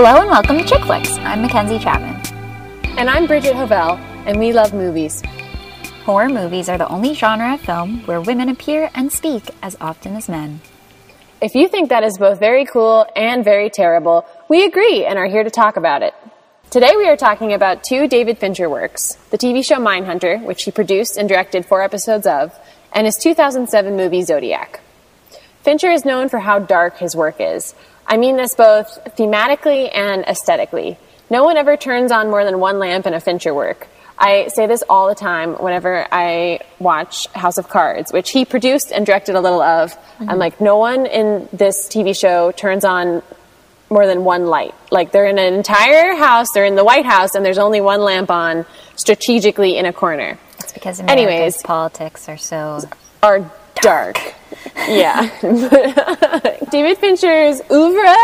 [0.00, 1.18] Hello and welcome to Chick Flicks.
[1.18, 2.14] I'm Mackenzie Chapman.
[2.96, 5.24] And I'm Bridget Hovell, and we love movies.
[6.04, 10.14] Horror movies are the only genre of film where women appear and speak as often
[10.14, 10.60] as men.
[11.42, 15.26] If you think that is both very cool and very terrible, we agree and are
[15.26, 16.14] here to talk about it.
[16.70, 20.70] Today we are talking about two David Fincher works the TV show Mindhunter, which he
[20.70, 22.56] produced and directed four episodes of,
[22.92, 24.78] and his 2007 movie Zodiac.
[25.64, 27.74] Fincher is known for how dark his work is.
[28.08, 30.98] I mean this both thematically and aesthetically.
[31.30, 33.86] No one ever turns on more than one lamp in a Fincher work.
[34.18, 38.90] I say this all the time whenever I watch House of Cards, which he produced
[38.90, 39.92] and directed a little of.
[39.92, 40.30] Mm-hmm.
[40.30, 43.22] I'm like, no one in this TV show turns on
[43.90, 44.74] more than one light.
[44.90, 48.00] Like they're in an entire house, they're in the White House, and there's only one
[48.00, 50.38] lamp on strategically in a corner.
[50.58, 52.80] It's because America's Anyways, politics are so
[53.22, 53.50] are
[53.82, 54.14] dark.
[54.14, 54.34] dark.
[54.88, 55.28] yeah.
[56.70, 58.16] David Fincher's oeuvre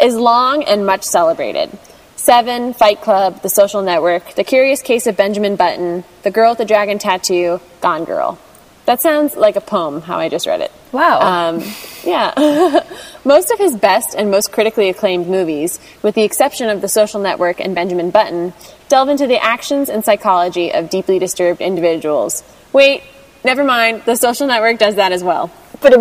[0.00, 1.70] is long and much celebrated.
[2.16, 6.58] Seven, Fight Club, The Social Network, The Curious Case of Benjamin Button, The Girl with
[6.58, 8.38] the Dragon Tattoo, Gone Girl.
[8.84, 10.72] That sounds like a poem, how I just read it.
[10.92, 11.20] Wow.
[11.20, 11.62] Um,
[12.04, 12.84] yeah.
[13.24, 17.20] most of his best and most critically acclaimed movies, with the exception of The Social
[17.20, 18.52] Network and Benjamin Button,
[18.88, 22.42] delve into the actions and psychology of deeply disturbed individuals.
[22.72, 23.02] Wait,
[23.44, 24.02] never mind.
[24.04, 25.50] The Social Network does that as well.
[25.80, 25.94] But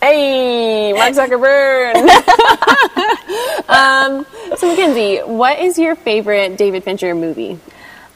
[0.00, 1.94] hey, Mark Zuckerberg.
[3.68, 7.58] um, so Mackenzie, what is your favorite David Fincher movie?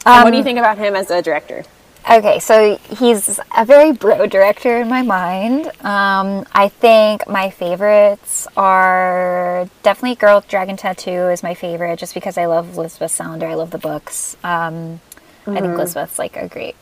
[0.05, 1.63] Um, what do you um, think about him as a director?
[2.09, 5.67] Okay, so he's a very bro director in my mind.
[5.85, 12.37] Um, I think my favorites are definitely Girl Dragon Tattoo is my favorite, just because
[12.37, 13.43] I love Lisbeth Salander.
[13.43, 14.35] I love the books.
[14.43, 15.51] Um, mm-hmm.
[15.51, 15.77] I think mm-hmm.
[15.77, 16.75] Lisbeth's like a great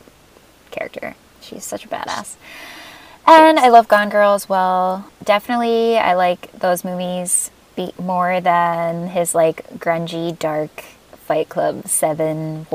[0.72, 1.16] character.
[1.48, 2.36] She's such a badass.
[3.26, 5.10] And I love Gone Girl as well.
[5.24, 7.52] Definitely, I like those movies
[8.00, 10.84] more than his like grungy, dark
[11.26, 12.66] Fight Club 7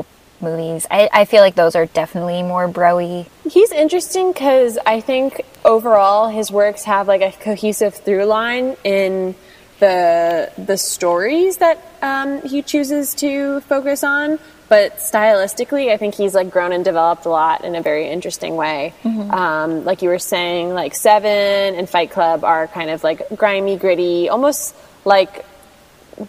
[0.41, 0.85] movies.
[0.91, 3.27] I, I feel like those are definitely more broy.
[3.49, 9.35] He's interesting because I think overall his works have like a cohesive through line in
[9.79, 16.33] the the stories that um, he chooses to focus on but stylistically, I think he's
[16.33, 18.93] like grown and developed a lot in a very interesting way.
[19.03, 19.31] Mm-hmm.
[19.31, 23.77] Um, like you were saying, like Seven and Fight Club are kind of like grimy,
[23.77, 24.75] gritty, almost
[25.05, 25.45] like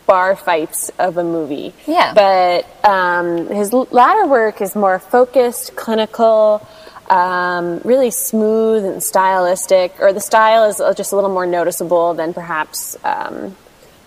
[0.06, 1.74] bar fights of a movie.
[1.86, 2.14] Yeah.
[2.14, 6.66] But um, his latter work is more focused, clinical.
[7.08, 12.32] Um, really smooth and stylistic, or the style is just a little more noticeable than
[12.32, 13.54] perhaps um,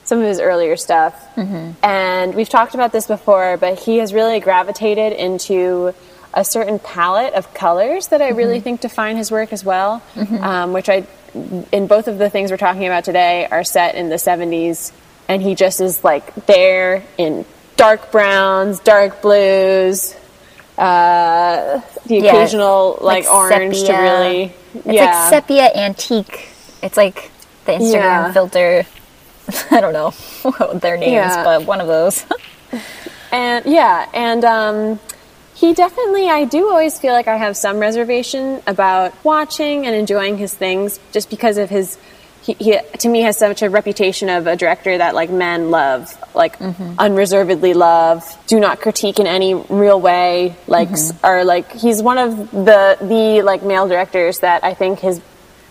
[0.08, 1.14] some of his earlier stuff.
[1.36, 1.72] Mm-hmm.
[1.86, 5.94] And we've talked about this before, but he has really gravitated into
[6.34, 8.38] a certain palette of colors that I mm-hmm.
[8.38, 10.36] really think define his work as well, mm-hmm.
[10.38, 11.06] um, which I,
[11.74, 14.94] in both of the things we're talking about today, are set in the 70s.
[15.28, 20.16] And he just is like there in dark browns, dark blues,
[20.78, 23.94] uh, the occasional like, like orange sepia.
[23.94, 24.54] to really.
[24.74, 25.06] It's yeah.
[25.06, 26.48] like sepia antique.
[26.82, 27.30] It's like
[27.66, 28.32] the Instagram yeah.
[28.32, 28.86] filter
[29.72, 30.12] I don't know
[30.80, 31.44] their names, yeah.
[31.44, 32.26] but one of those.
[33.32, 35.00] and yeah, and um,
[35.56, 40.38] he definitely, I do always feel like I have some reservation about watching and enjoying
[40.38, 41.98] his things just because of his.
[42.44, 46.16] He, he to me has such a reputation of a director that like men love,
[46.34, 46.94] like mm-hmm.
[46.98, 51.26] unreservedly love, do not critique in any real way, like mm-hmm.
[51.26, 55.20] are like he's one of the the like male directors that I think his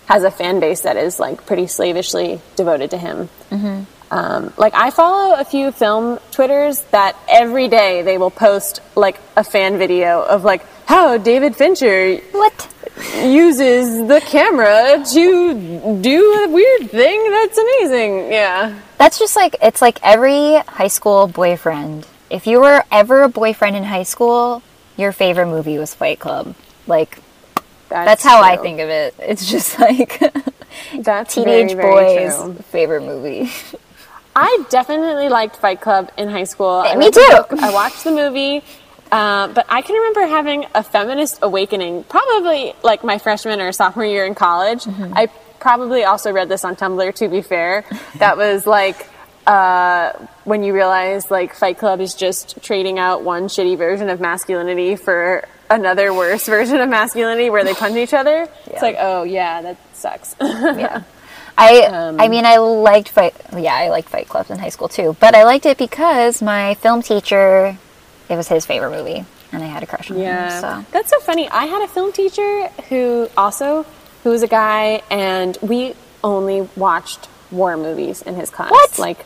[0.07, 3.29] has a fan base that is like pretty slavishly devoted to him.
[3.51, 3.83] Mm-hmm.
[4.09, 9.19] Um, like I follow a few film twitters that every day they will post like
[9.35, 12.73] a fan video of like how David Fincher what
[13.17, 18.31] uses the camera to do a weird thing that's amazing.
[18.31, 22.07] Yeah, that's just like it's like every high school boyfriend.
[22.29, 24.63] If you were ever a boyfriend in high school,
[24.95, 26.55] your favorite movie was Fight Club.
[26.87, 27.19] Like
[27.89, 28.47] that's, That's how true.
[28.51, 29.15] I think of it.
[29.19, 30.19] It's just like
[30.99, 32.53] That's teenage very, very boys' true.
[32.71, 33.49] favorite movie.
[34.35, 36.83] I definitely liked Fight Club in high school.
[36.83, 37.43] Hey, me too.
[37.59, 38.63] I watched the movie,
[39.11, 44.05] uh, but I can remember having a feminist awakening, probably like my freshman or sophomore
[44.05, 44.83] year in college.
[44.83, 45.13] Mm-hmm.
[45.15, 45.27] I
[45.59, 47.15] probably also read this on Tumblr.
[47.15, 47.85] To be fair,
[48.19, 49.07] that was like.
[49.47, 50.11] Uh,
[50.43, 54.97] when you realize like Fight Club is just trading out one shitty version of masculinity
[54.97, 58.39] for another worse version of masculinity where they punch each other.
[58.39, 58.73] Yeah.
[58.73, 60.35] It's like, oh yeah, that sucks.
[60.41, 61.03] yeah.
[61.57, 64.87] I um, I mean I liked fight yeah, I liked Fight Clubs in high school
[64.87, 65.15] too.
[65.19, 67.77] But I liked it because my film teacher
[68.29, 70.53] it was his favorite movie and I had a crush on yeah.
[70.53, 70.61] him.
[70.61, 71.49] So That's so funny.
[71.49, 73.85] I had a film teacher who also
[74.23, 78.69] who was a guy and we only watched war movies in his class.
[78.69, 78.99] What?
[78.99, 79.25] Like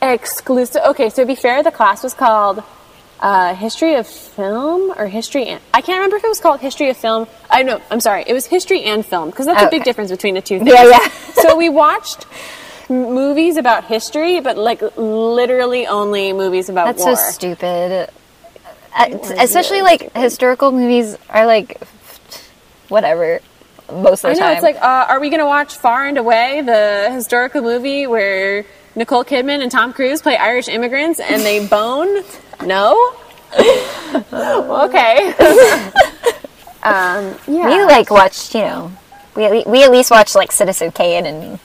[0.00, 0.82] exclusive.
[0.86, 2.62] Okay, so to be fair, the class was called
[3.20, 5.46] uh, History of Film or History.
[5.46, 7.26] And, I can't remember if it was called History of Film.
[7.50, 7.80] I know.
[7.90, 8.24] I'm sorry.
[8.26, 9.84] It was History and Film because that's a big Okay.
[9.90, 10.70] difference between the two things.
[10.70, 11.08] Yeah, yeah.
[11.34, 12.26] so we watched
[12.88, 17.16] movies about history, but like literally only movies about That's war.
[17.16, 18.10] so stupid.
[18.94, 21.80] Uh, especially like historical movies are like
[22.88, 23.40] whatever
[23.92, 24.52] most of I the know time.
[24.54, 28.64] it's like, uh, are we going to watch Far and Away, the historical movie where
[28.94, 32.22] Nicole Kidman and Tom Cruise play Irish immigrants and they bone?
[32.64, 33.14] No.
[33.54, 35.34] okay.
[36.82, 37.66] um, yeah.
[37.68, 38.92] we like watched, you know,
[39.34, 41.58] we, we at least watched like Citizen Kane and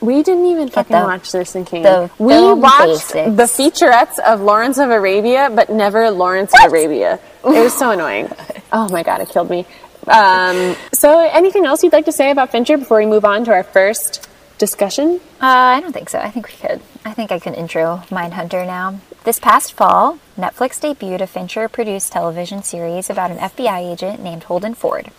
[0.00, 1.82] We didn't even fucking the- watch Citizen Kane.
[1.82, 3.36] the we watched basics.
[3.36, 7.18] the featurettes of Lawrence of Arabia, but never Lawrence of Arabia.
[7.44, 8.30] It was so annoying.
[8.72, 9.64] Oh my god, it killed me.
[10.08, 13.52] Um, so, anything else you'd like to say about Fincher before we move on to
[13.52, 14.28] our first
[14.58, 15.20] discussion?
[15.40, 16.18] Uh, I don't think so.
[16.18, 16.82] I think we could.
[17.04, 18.98] I think I can intro Mindhunter now.
[19.26, 24.44] This past fall, Netflix debuted a Fincher produced television series about an FBI agent named
[24.44, 25.10] Holden Ford.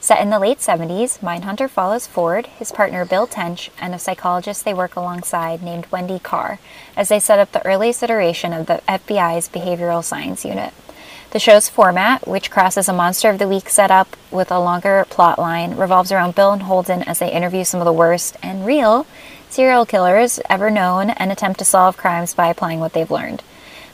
[0.00, 4.64] Set in the late 70s, Mindhunter follows Ford, his partner Bill Tench, and a psychologist
[4.64, 6.58] they work alongside named Wendy Carr
[6.96, 10.74] as they set up the earliest iteration of the FBI's behavioral science unit.
[11.30, 15.38] The show's format, which crosses a Monster of the Week setup with a longer plot
[15.38, 19.06] line, revolves around Bill and Holden as they interview some of the worst and real
[19.50, 23.40] serial killers ever known and attempt to solve crimes by applying what they've learned.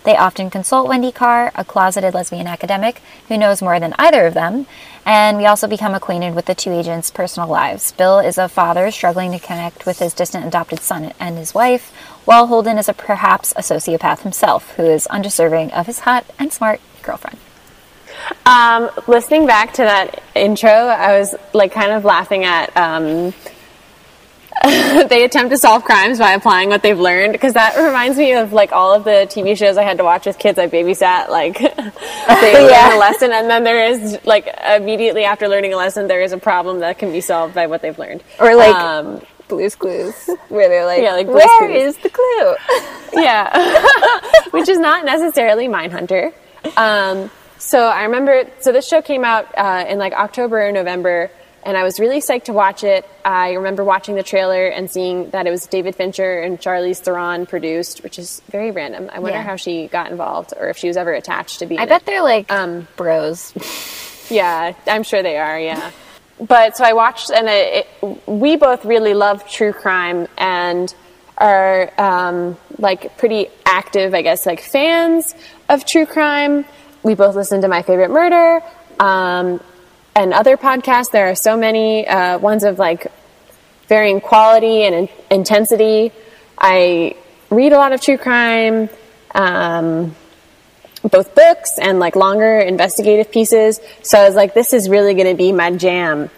[0.08, 4.32] They often consult Wendy Carr, a closeted lesbian academic who knows more than either of
[4.32, 4.66] them,
[5.05, 7.93] and we also become acquainted with the two agents' personal lives.
[7.93, 11.90] Bill is a father struggling to connect with his distant adopted son and his wife,
[12.25, 16.55] while Holden is a perhaps a sociopath himself who is undeserving of his hot and
[16.55, 17.37] smart girlfriend.
[18.46, 22.75] Um, listening back to that intro, I was like kind of laughing at.
[22.75, 23.34] Um,
[25.08, 28.52] they attempt to solve crimes by applying what they've learned because that reminds me of
[28.52, 31.28] like all of the TV shows I had to watch with kids I babysat.
[31.28, 36.08] Like they learn a lesson, and then there is like immediately after learning a lesson,
[36.08, 38.22] there is a problem that can be solved by what they've learned.
[38.40, 42.10] Or like Um, Blue's Clues, where they're like, Yeah, like Blue's "Where Clues." is the
[42.10, 43.87] clue?" yeah,
[44.50, 46.32] which is not necessarily Mindhunter.
[46.76, 51.31] Um, so I remember, so this show came out uh, in like October or November,
[51.64, 53.08] and I was really psyched to watch it.
[53.25, 57.46] I remember watching the trailer and seeing that it was David Fincher and Charlize Theron
[57.46, 59.10] produced, which is very random.
[59.12, 59.43] I wonder Yeah.
[59.44, 61.78] how she got involved or if she was ever attached to be.
[61.78, 62.06] I bet it.
[62.06, 63.52] they're like Um, bros.
[64.31, 65.58] Yeah, I'm sure they are.
[65.58, 65.90] Yeah,
[66.40, 70.94] but so I watched, and it, it, we both really love true crime and
[71.38, 75.34] are um, like pretty active, I guess, like fans
[75.69, 76.64] of true crime.
[77.02, 78.60] We both listen to My Favorite Murder
[79.00, 79.60] um,
[80.19, 81.11] and other podcasts.
[81.11, 83.06] There are so many uh, ones of like
[83.87, 86.12] varying quality and in- intensity.
[86.59, 87.17] I
[87.50, 88.91] read a lot of true crime.
[89.35, 90.17] Um,
[91.03, 93.81] both books and like longer investigative pieces.
[94.03, 96.29] So I was like, this is really going to be my jam.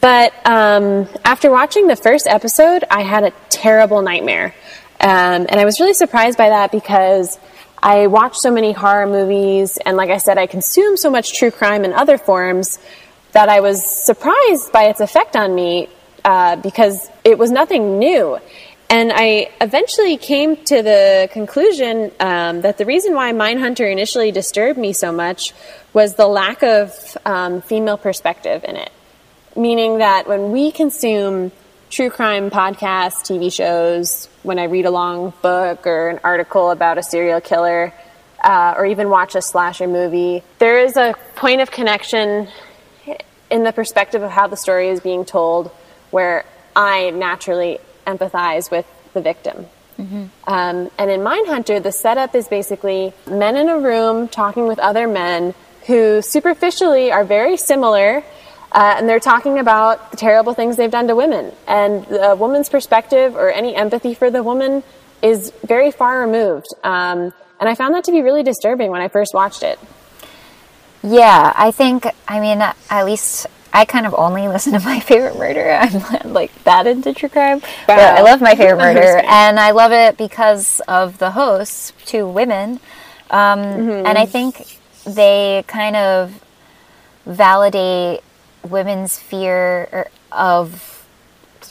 [0.00, 4.54] But um, after watching the first episode, I had a terrible nightmare.
[5.00, 7.38] Um, and I was really surprised by that because
[7.82, 11.50] I watch so many horror movies, and like I said, I consume so much true
[11.50, 12.78] crime in other forms
[13.36, 15.90] that I was surprised by its effect on me
[16.24, 18.38] uh, because it was nothing new.
[18.88, 24.78] And I eventually came to the conclusion um, that the reason why Mindhunter initially disturbed
[24.78, 25.52] me so much
[25.92, 26.94] was the lack of
[27.26, 28.90] um, female perspective in it.
[29.54, 31.52] Meaning that when we consume
[31.90, 36.96] true crime podcasts, TV shows, when I read a long book or an article about
[36.96, 37.92] a serial killer,
[38.42, 42.48] uh, or even watch a slasher movie, there is a point of connection
[43.50, 45.70] in the perspective of how the story is being told
[46.10, 49.66] where I naturally empathize with the victim.
[50.46, 55.08] Um, and in Mindhunter, the setup is basically men in a room talking with other
[55.08, 55.54] men
[55.86, 58.22] who superficially are very similar,
[58.72, 61.52] uh, and they're talking about the terrible things they've done to women.
[61.66, 64.82] And the woman's perspective or any empathy for the woman
[65.22, 66.66] is very far removed.
[66.84, 69.78] Um, and I found that to be really disturbing when I first watched it.
[71.06, 72.06] Yeah, I think.
[72.26, 75.70] I mean, at least I kind of only listen to my favorite murder.
[75.80, 79.92] I'm like that into true crime, but I love my favorite murder, and I love
[79.92, 82.80] it because of the hosts, two women,
[83.30, 86.42] um, and I think they kind of
[87.24, 88.20] validate
[88.64, 91.06] women's fear of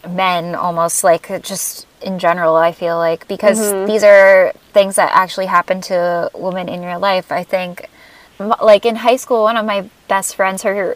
[0.08, 5.46] men almost like just in general i feel like because these are things that actually
[5.48, 7.90] happen to women in your life i think
[8.40, 10.96] like in high school one of my best friends her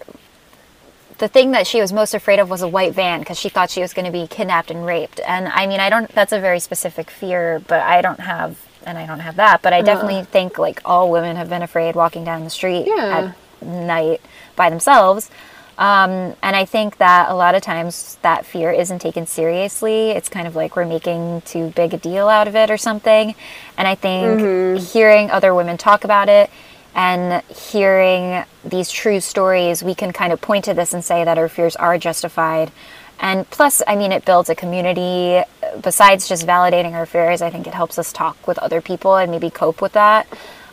[1.19, 3.69] the thing that she was most afraid of was a white van because she thought
[3.69, 5.19] she was going to be kidnapped and raped.
[5.27, 6.09] And I mean, I don't.
[6.15, 9.61] That's a very specific fear, but I don't have, and I don't have that.
[9.61, 13.33] But I definitely think like all women have been afraid walking down the street Yeah.
[13.61, 14.21] at night
[14.55, 15.29] by themselves.
[15.77, 20.11] Um, and I think that a lot of times that fear isn't taken seriously.
[20.11, 23.35] It's kind of like we're making too big a deal out of it or something.
[23.77, 26.49] And I think hearing other women talk about it
[26.95, 31.37] and hearing these true stories, we can kind of point to this and say that
[31.37, 32.71] our fears are justified.
[33.19, 35.43] And plus, I mean, it builds a community.
[35.81, 39.29] Besides just validating our fears, I think it helps us talk with other people and
[39.29, 40.27] maybe cope with that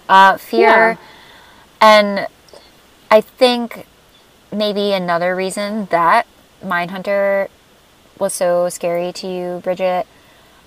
[0.08, 0.60] uh, fear.
[0.60, 0.96] Yeah.
[1.80, 2.26] And
[3.10, 3.86] I think
[4.52, 6.26] maybe another reason that
[6.62, 7.48] Mindhunter
[8.18, 10.06] was so scary to you, Bridget,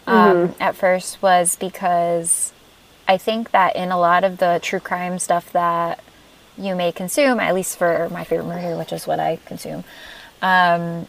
[0.06, 2.54] um, at first was because
[3.10, 6.00] I think that in a lot of the true crime stuff that
[6.56, 9.84] you may consume, at least for my favorite murder, which is what I consume,
[10.44, 11.08] um,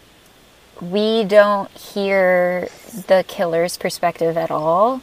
[0.80, 2.70] we don't hear
[3.06, 5.02] the killer's perspective at all.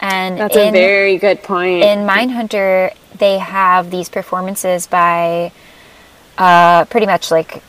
[0.00, 1.84] And That's a very good point.
[1.84, 5.52] in Mindhunter, they have these performances by
[6.36, 7.62] uh, pretty much like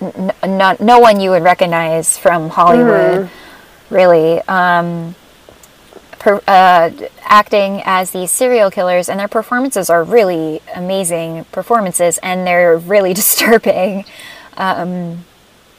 [0.00, 3.28] n- no, no one you would recognize from Hollywood,
[3.90, 4.40] really.
[4.48, 5.14] Um,
[6.22, 6.90] per, uh,
[7.22, 13.12] acting as these serial killers, and their performances are really amazing performances, and they're really
[13.22, 14.04] disturbing.
[14.56, 15.24] Um,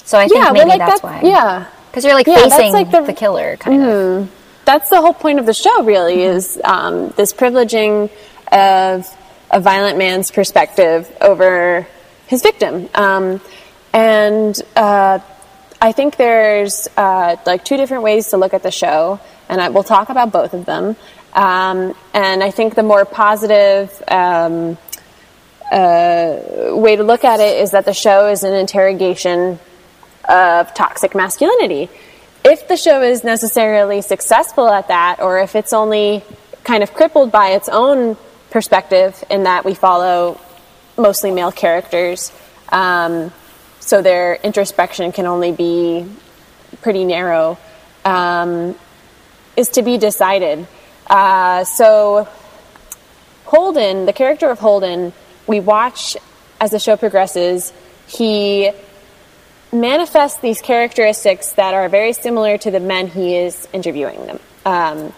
[0.04, 1.22] so I think yeah, maybe but like that's, that's why.
[1.30, 1.68] yeah.
[1.90, 4.32] because you're like Yeah, facing like the, the- killer, kind of.
[4.66, 8.10] That's the whole point of the show, really, is um, this privileging
[8.52, 9.06] of
[9.52, 11.86] a violent man's perspective over
[12.28, 12.90] his victim.
[12.96, 13.42] Um,
[13.94, 15.20] and uh,
[15.82, 19.20] I think there's uh, like two different ways to look at the show,
[19.54, 20.96] and I, we'll talk about both of them.
[21.34, 24.80] Um, and I think the more positive um,
[25.72, 29.60] uh, way to look at it is that the show is an interrogation
[30.28, 31.90] of toxic masculinity.
[32.44, 36.24] If the show is necessarily successful at that, or if it's only
[36.64, 38.18] kind of crippled by its own
[38.50, 40.42] perspective in that we follow
[40.98, 42.32] mostly male characters,
[42.70, 43.32] um,
[43.80, 46.06] so their introspection can only be
[46.82, 47.58] pretty narrow,
[48.04, 48.76] um,
[49.56, 50.68] is to be decided.
[51.08, 52.28] Uh, so
[53.46, 55.14] Holden, the character of Holden,
[55.48, 56.18] we watch
[56.60, 57.74] as the show progresses,
[58.08, 58.72] he
[59.72, 64.40] manifests these characteristics that are very similar to the men he is interviewing them.
[64.66, 65.14] Um,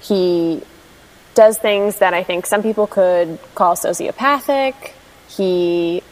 [0.00, 0.60] he
[1.34, 4.74] does things that I think some people could call sociopathic.
[5.28, 6.02] He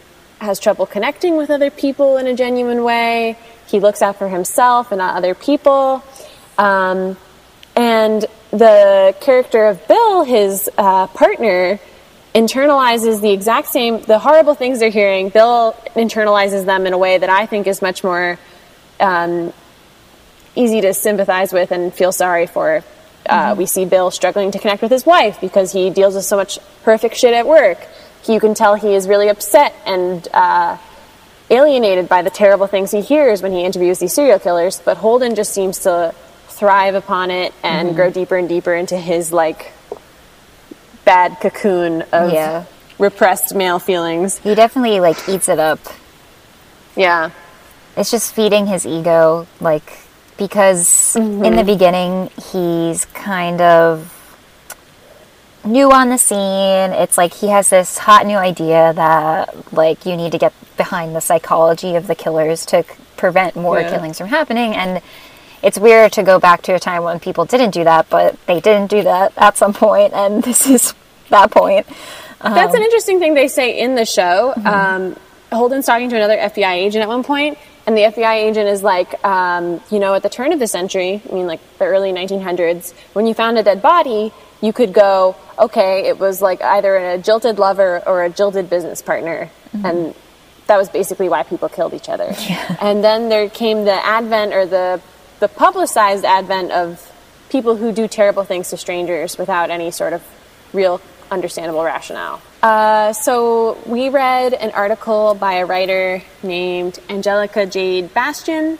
[0.41, 3.37] has trouble connecting with other people in a genuine way.
[3.67, 6.03] He looks out for himself and not other people.
[6.57, 7.17] Um,
[7.81, 11.81] and the character of Bill, his uh, partner,
[12.35, 15.31] internalizes the exact same, the horrible things they're hearing.
[15.31, 18.39] Bill internalizes them in a way that I think is much more
[19.01, 19.55] um,
[20.55, 22.85] easy to sympathize with and feel sorry for.
[23.25, 26.37] Uh, We see Bill struggling to connect with his wife because he deals with so
[26.37, 27.79] much horrific shit at work.
[28.29, 30.77] You can tell he is really upset and uh,
[31.49, 34.83] alienated by the terrible things he hears when he interviews these serial killers.
[34.85, 36.15] But Holden just seems to
[36.61, 37.97] thrive upon it and mm-hmm.
[37.97, 39.73] grow deeper and deeper into his like
[41.07, 42.65] bad cocoon of Yeah.
[42.99, 44.37] repressed male feelings.
[44.39, 45.81] He definitely like eats it up.
[46.95, 47.31] Yeah.
[47.97, 50.01] it's just feeding his ego like
[50.37, 51.45] because mm-hmm.
[51.45, 54.15] in the beginning he's kind of
[55.65, 60.17] new on the scene it's like he has this hot new idea that like you
[60.17, 63.91] need to get behind the psychology of the killers to c- prevent more Yeah.
[63.91, 65.03] killings from happening and
[65.63, 68.61] it's weird to go back to a time when people didn't do that but they
[68.61, 70.95] didn't do that at some point and this is
[71.29, 71.87] that point
[72.43, 74.55] That's an interesting thing they say in the show.
[74.65, 75.17] Um,
[75.53, 79.23] Holden's talking to another FBI agent at one point, and the FBI agent is like,
[79.25, 82.95] um, you know, at the turn of the century, I mean, like the early 1900s,
[83.13, 87.19] when you found a dead body, you could go, okay, it was like either a
[87.19, 89.51] jilted lover or a jilted business partner.
[89.85, 90.15] And
[90.67, 92.33] that was basically why people killed each other.
[92.81, 95.01] And then there came the advent or the,
[95.41, 97.11] the publicized advent of
[97.51, 100.23] people who do terrible things to strangers without any sort of
[100.73, 102.41] real understandable rationale.
[102.63, 108.79] Uh, so we read an article by a writer named Angelica Jade Bastian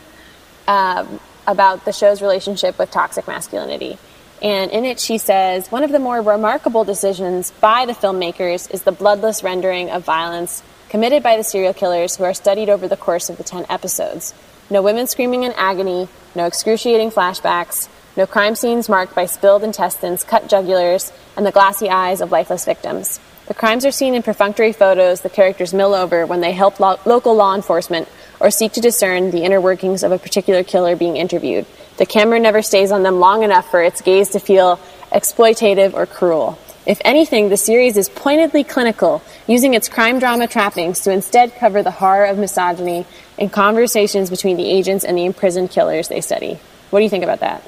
[0.67, 3.97] um, about the show's relationship with toxic masculinity.
[4.41, 8.83] And in it, she says one of the more remarkable decisions by the filmmakers is
[8.83, 12.97] the bloodless rendering of violence committed by the serial killers who are studied over the
[12.97, 14.33] course of the 10 episodes.
[14.71, 20.23] No women screaming in agony, no excruciating flashbacks, no crime scenes marked by spilled intestines,
[20.23, 23.19] cut jugulars, and the glassy eyes of lifeless victims.
[23.47, 27.01] The crimes are seen in perfunctory photos the characters mill over when they help lo-
[27.03, 28.07] local law enforcement
[28.39, 31.65] or seek to discern the inner workings of a particular killer being interviewed.
[31.97, 34.79] The camera never stays on them long enough for its gaze to feel
[35.11, 36.57] exploitative or cruel.
[36.85, 41.83] If anything, the series is pointedly clinical, using its crime drama trappings to instead cover
[41.83, 43.05] the horror of misogyny
[43.37, 46.59] in conversations between the agents and the imprisoned killers they study.
[46.89, 47.63] What do you think about that?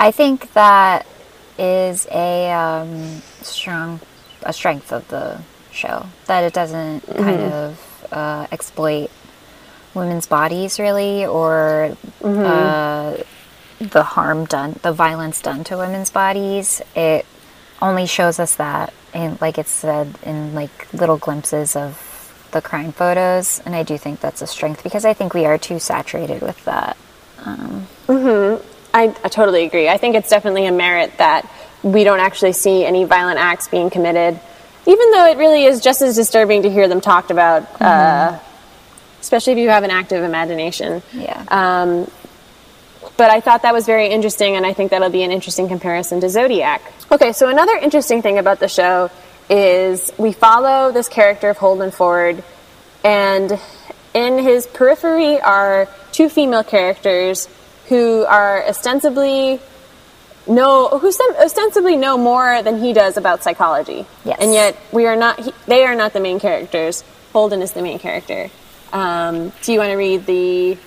[0.00, 1.06] I think that
[1.58, 4.00] is a um, strong
[4.42, 5.40] a strength of the
[5.70, 9.10] show that it doesn't kind of uh, exploit
[9.94, 13.16] women's bodies really or uh,
[13.78, 17.24] the harm done the violence done to women's bodies it
[17.82, 22.10] only shows us that in like it said in like little glimpses of
[22.52, 25.58] the crime photos and i do think that's a strength because i think we are
[25.58, 26.96] too saturated with that
[28.94, 29.88] I, I totally agree.
[29.88, 31.50] I think it's definitely a merit that
[31.82, 34.38] we don't actually see any violent acts being committed,
[34.86, 38.38] even though it really is just as disturbing to hear them talked about, uh,
[39.20, 41.02] especially if you have an active imagination.
[41.12, 42.08] yeah Um,
[43.16, 46.20] but I thought that was very interesting, and I think that'll be an interesting comparison
[46.20, 46.82] to Zodiac.
[47.10, 49.10] Okay, so another interesting thing about the show
[49.48, 52.42] is we follow this character of Holden Ford,
[53.04, 53.58] and
[54.14, 57.48] in his periphery are two female characters
[57.88, 59.60] who are ostensibly
[60.46, 64.06] know who ostensibly know more than he does about psychology.
[64.24, 64.38] Yes.
[64.40, 65.40] And yet we are not.
[65.40, 67.02] He, they are not the main characters.
[67.32, 68.50] Holden is the main character.
[68.92, 70.78] Um, do you want to read the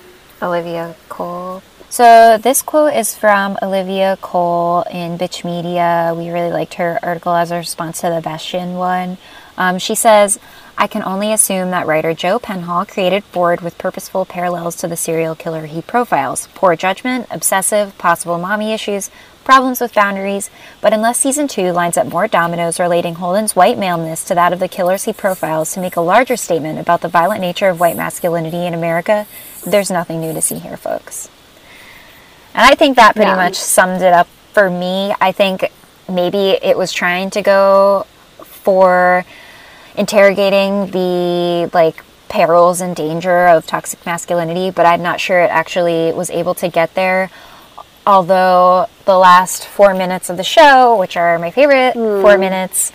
[0.42, 1.64] Olivia Cole.
[1.98, 6.14] So this quote is from Olivia Cole in Bitch Media.
[6.16, 9.18] We really liked her article as a response to the Bastian one.
[9.58, 10.38] Um, she says,
[10.78, 14.96] I can only assume that writer Joe Penhall created Ford with purposeful parallels to the
[14.96, 16.48] serial killer he profiles.
[16.54, 19.10] Poor judgment, obsessive, possible mommy issues,
[19.44, 20.52] problems with boundaries,
[20.82, 24.60] but unless season two lines up more dominoes relating Holden's white maleness to that of
[24.60, 27.98] the killers he profiles to make a larger statement about the violent nature of white
[27.98, 29.26] masculinity in America,
[29.66, 31.32] there's nothing new to see here, folks.
[32.58, 33.36] And I think that pretty Yeah.
[33.36, 35.14] much summed it up for me.
[35.22, 35.72] I think
[36.10, 38.08] maybe it was trying to go
[38.44, 39.24] for
[39.96, 46.12] interrogating the like perils and danger of toxic masculinity, but I'm not sure it actually
[46.14, 47.30] was able to get there.
[48.06, 52.92] Although the last four minutes of the show, which are my favorite four minutes,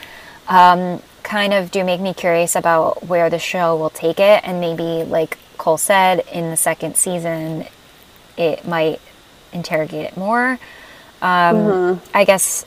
[0.48, 4.40] um, kind of do make me curious about where the show will take it.
[4.42, 7.66] And maybe, like Cole said, in the second season,
[8.36, 9.00] it might
[9.52, 10.58] interrogate it more.
[11.20, 12.64] Um, I guess,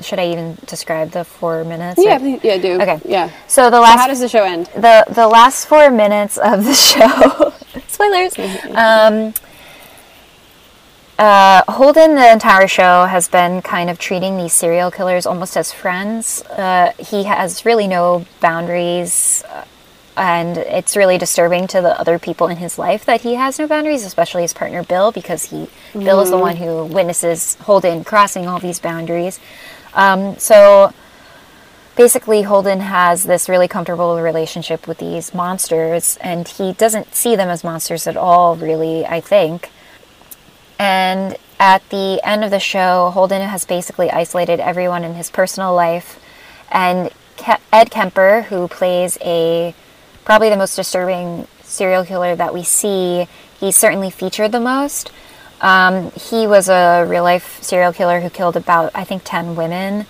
[0.00, 2.00] should I even describe the four minutes?
[2.02, 2.80] Yeah, or- yeah, do.
[2.80, 3.00] Okay.
[3.04, 3.30] Yeah.
[3.46, 4.66] So the So last how does the show end?
[4.74, 7.52] the the last four minutes of the show
[7.88, 8.34] spoilers
[8.74, 9.32] um
[11.16, 15.70] uh, Holden, the entire show, has been kind of treating these serial killers almost as
[15.72, 16.42] friends.
[16.42, 19.64] Uh, he has really no boundaries, uh,
[20.16, 23.66] and it's really disturbing to the other people in his life that he has no
[23.66, 28.46] boundaries, especially his partner Bill, because he Bill is the one who witnesses Holden crossing
[28.46, 29.40] all these boundaries.
[29.94, 30.92] Um, so
[31.96, 37.48] basically Holden has this really comfortable relationship with these monsters and he doesn't see them
[37.48, 39.70] as monsters at all really I think
[40.78, 45.74] and at the end of the show Holden has basically isolated everyone in his personal
[45.74, 46.20] life
[46.70, 47.10] and
[47.72, 49.74] Ed Kemper who plays a
[50.24, 53.28] probably the most disturbing serial killer that we see
[53.60, 55.10] he's certainly featured the most
[55.60, 60.06] um, he was a real life serial killer who killed about I think 10 women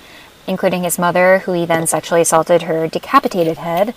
[0.47, 3.95] including his mother, who he then sexually assaulted her decapitated head.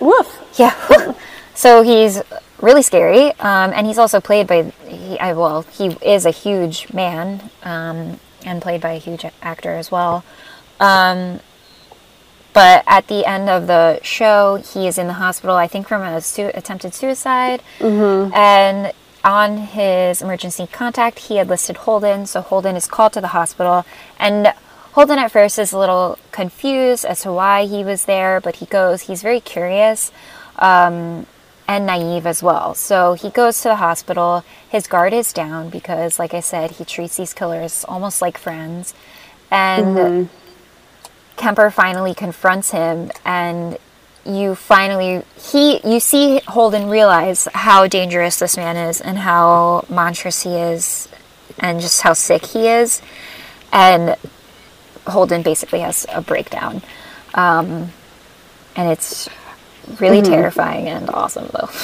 [0.00, 0.40] Woof.
[0.56, 1.14] Yeah.
[1.54, 2.22] so he's
[2.60, 6.92] really scary, um, and he's also played by, he, I, well, he is a huge
[6.92, 10.24] man, um, and played by a huge actor as well.
[10.80, 11.40] Um,
[12.52, 16.02] but at the end of the show, he is in the hospital, I think from
[16.02, 17.62] a su- attempted suicide.
[18.34, 18.92] And
[19.24, 22.26] on his emergency contact, he had listed Holden.
[22.26, 23.86] So Holden is called to the hospital.
[24.18, 24.52] And
[24.92, 28.66] Holden at first is a little confused as to why he was there, but he
[28.66, 30.12] goes, he's very curious
[30.56, 31.26] um,
[31.66, 32.74] and naive as well.
[32.74, 34.44] So he goes to the hospital.
[34.68, 38.92] His guard is down because, like I said, he treats these killers almost like friends.
[39.50, 40.28] And
[41.42, 43.76] Kemper finally confronts him and
[44.24, 50.44] you finally he you see Holden realize how dangerous this man is and how monstrous
[50.44, 51.08] he is
[51.58, 53.02] and just how sick he is.
[53.72, 54.14] And
[55.08, 56.80] Holden basically has a breakdown.
[57.34, 57.90] Um,
[58.76, 59.28] and it's
[59.98, 61.70] really terrifying and awesome though.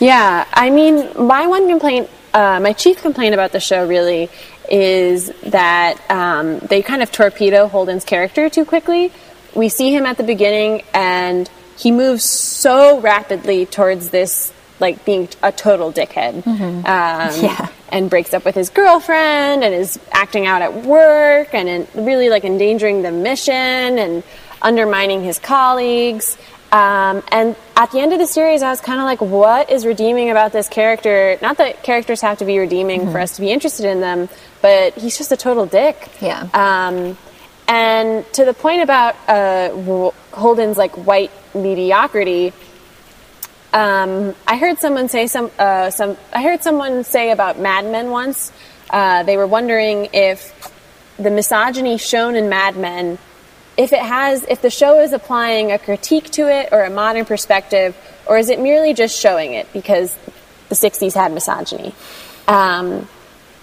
[0.00, 4.28] Yeah, I mean, my one complaint uh, my chief complaint about the show really
[4.68, 9.12] is that um, they kind of torpedo Holden's character too quickly.
[9.54, 15.28] We see him at the beginning, and he moves so rapidly towards this like being
[15.42, 16.84] a total dickhead Mm-hmm.
[16.84, 16.84] um,
[17.44, 17.68] Yeah.
[17.90, 22.28] and breaks up with his girlfriend and is acting out at work and in, really
[22.28, 24.24] like endangering the mission and
[24.60, 26.36] undermining his colleagues
[26.72, 29.84] um, and at the end of the series i was kind of like what is
[29.86, 33.12] redeeming about this character not that characters have to be redeeming Mm-hmm.
[33.12, 34.28] for us to be interested in them
[34.62, 36.48] but he's just a total dick Yeah.
[36.54, 37.16] um,
[37.68, 42.52] and to the point about uh, holden's like white mediocrity
[43.72, 46.16] um, I heard someone say some uh, some.
[46.32, 48.52] I heard someone say about Mad Men once.
[48.88, 50.52] Uh, they were wondering if
[51.18, 53.18] the misogyny shown in Mad Men,
[53.76, 57.24] if it has, if the show is applying a critique to it or a modern
[57.24, 60.16] perspective, or is it merely just showing it because
[60.68, 61.94] the '60s had misogyny?
[62.46, 63.08] Um,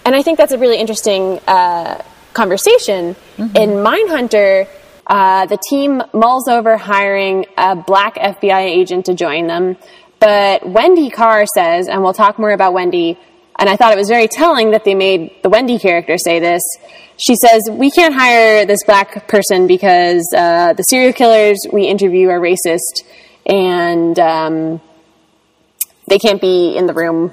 [0.04, 3.16] and I think that's a really interesting uh, conversation.
[3.38, 4.68] In Mindhunter,
[5.06, 9.76] uh, the team mulls over hiring a black FBI agent to join them.
[10.18, 13.18] But Wendy Carr says, and we'll talk more about Wendy,
[13.58, 16.62] and I thought it was very telling that they made the Wendy character say this.
[17.16, 22.28] She says, We can't hire this black person because uh, the serial killers we interview
[22.28, 23.04] are racist,
[23.46, 24.80] and um,
[26.08, 27.32] they can't be in the room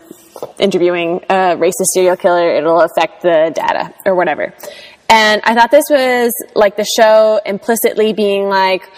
[0.57, 2.55] interviewing a racist serial killer.
[2.55, 4.53] It'll affect the data or whatever.
[5.09, 8.89] And I thought this was like the show implicitly being like,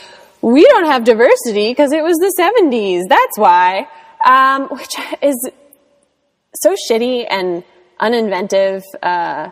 [0.42, 3.08] we don't have diversity because it was the 70s.
[3.08, 3.88] That's why.
[4.26, 5.50] Um, which is
[6.56, 7.64] so shitty and
[8.00, 8.82] uninventive.
[9.02, 9.52] Uh,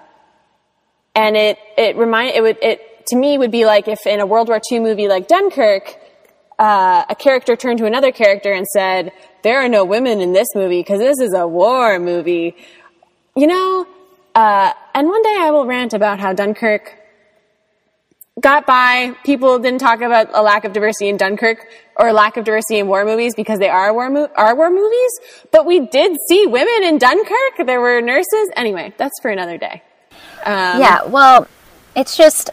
[1.15, 4.25] and it, it remind, it would, it, to me would be like if in a
[4.25, 5.95] World War II movie like Dunkirk,
[6.57, 9.11] uh, a character turned to another character and said,
[9.43, 12.55] there are no women in this movie because this is a war movie.
[13.35, 13.87] You know,
[14.35, 16.98] uh, and one day I will rant about how Dunkirk
[18.39, 19.15] got by.
[19.23, 22.79] People didn't talk about a lack of diversity in Dunkirk or a lack of diversity
[22.79, 25.19] in war movies because they are war, mo- are war movies.
[25.51, 27.65] But we did see women in Dunkirk.
[27.65, 28.49] There were nurses.
[28.55, 29.81] Anyway, that's for another day.
[30.45, 31.47] Um, yeah, well,
[31.95, 32.49] it's just,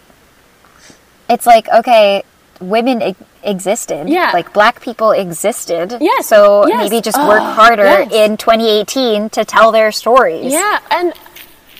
[1.28, 2.22] it's like, okay,
[2.60, 4.08] women e- existed.
[4.08, 4.30] Yeah.
[4.32, 5.96] Like, black people existed.
[6.00, 6.82] Yes, So yes.
[6.90, 8.12] maybe just Oh, work harder yes.
[8.12, 10.52] in 2018 to tell their stories.
[10.52, 11.12] Yeah, and,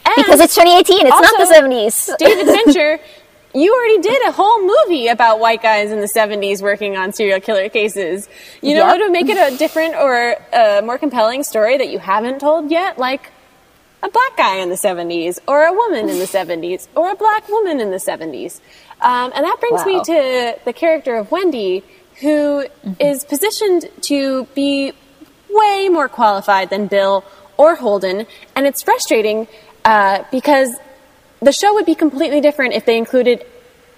[0.04, 2.16] and Because it's 2018, it's not the Also, 70s.
[2.18, 2.98] David Fincher,
[3.56, 7.40] you already did a whole movie about white guys in the 70s working on serial
[7.40, 8.28] killer cases.
[8.60, 8.88] You know Yep.
[8.88, 12.70] how to make it a different or a more compelling story that you haven't told
[12.70, 12.98] yet?
[12.98, 13.32] Like
[14.02, 17.48] a black guy in the 70s, or a woman in the 70s, or a black
[17.48, 18.60] woman in the 70s.
[19.00, 21.82] Um, and that brings me to the character of Wendy,
[22.20, 22.66] who
[23.00, 24.92] is positioned to be
[25.50, 27.24] way more qualified than Bill
[27.56, 28.26] or Holden.
[28.54, 29.48] And it's frustrating
[29.84, 30.70] uh, because
[31.40, 33.44] the show would be completely different if they included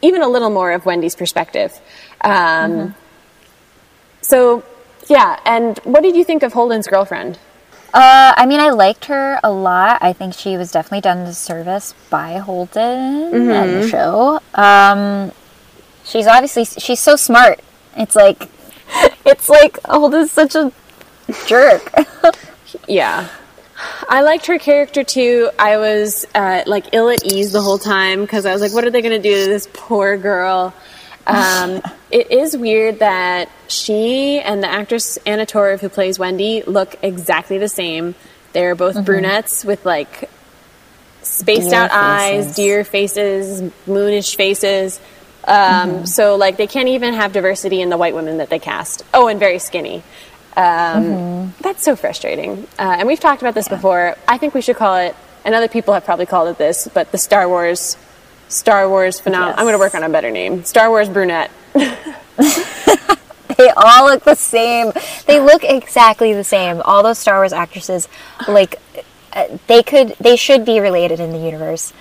[0.03, 1.73] even a little more of Wendy's perspective.
[2.23, 2.95] Um,
[4.21, 4.63] So,
[5.09, 5.39] yeah.
[5.45, 7.39] And what did you think of Holden's girlfriend?
[7.95, 9.99] Uh, I mean, I liked her a lot.
[10.03, 13.81] I think she was definitely done the service by Holden and Mm-hmm.
[13.81, 14.41] the show.
[14.55, 15.33] Um,
[16.05, 17.61] she's obviously she's so smart.
[17.97, 18.49] It's like,
[19.25, 20.73] it's like Holden's such a
[21.47, 21.93] jerk.
[22.87, 23.29] Yeah.
[24.09, 25.51] I liked her character too.
[25.59, 28.85] I was uh, like ill at ease the whole time because I was like, what
[28.85, 30.75] are they going to do to this poor girl?
[31.27, 36.97] Um, it is weird that she and the actress Anna Torv, who plays Wendy, look
[37.03, 38.15] exactly the same.
[38.53, 40.31] They're both brunettes with like
[41.23, 44.99] spaced Deer out eyes, deer faces, moonish faces.
[45.45, 49.03] Um, So like they can't even have diversity in the white women that they cast.
[49.15, 50.03] Oh, and very skinny.
[50.59, 52.67] Um, That's so frustrating.
[52.79, 54.17] Uh, and we've talked about this before.
[54.27, 57.13] I think we should call it, and other people have probably called it this, but
[57.13, 57.97] the Star Wars,
[58.49, 59.55] Star Wars phenomenon.
[59.57, 60.65] I'm going to work on a better name.
[60.65, 61.53] Star Wars brunette.
[61.75, 64.93] they all look the same.
[65.27, 66.83] They look exactly the same.
[66.83, 68.09] All those Star Wars actresses,
[68.49, 68.81] like,
[69.33, 71.93] uh, they could, they should be related in the universe.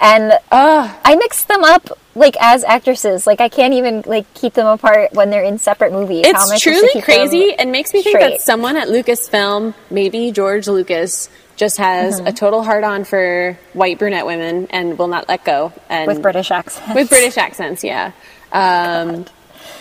[0.00, 3.26] And I mix them up like as actresses.
[3.26, 6.26] Like I can't even like keep them apart when they're in separate movies.
[6.26, 10.32] How am I It's truly crazy and makes me think that someone at Lucasfilm, maybe
[10.32, 12.26] George Lucas, just has Mm-hmm.
[12.26, 15.72] a total hard on for white brunette women and will not let go.
[15.88, 16.94] And with British accents.
[16.94, 18.12] with British accents, yeah.
[18.52, 19.24] Um,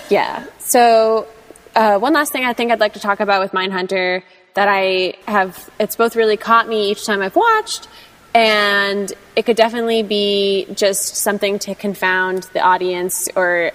[0.09, 0.45] yeah.
[0.59, 1.27] So,
[1.75, 4.23] uh, one last thing I think I'd like to talk about with Mindhunter
[4.53, 7.89] that I have, it's both really caught me each time I've watched,
[8.33, 13.71] and it could definitely be just something to confound the audience or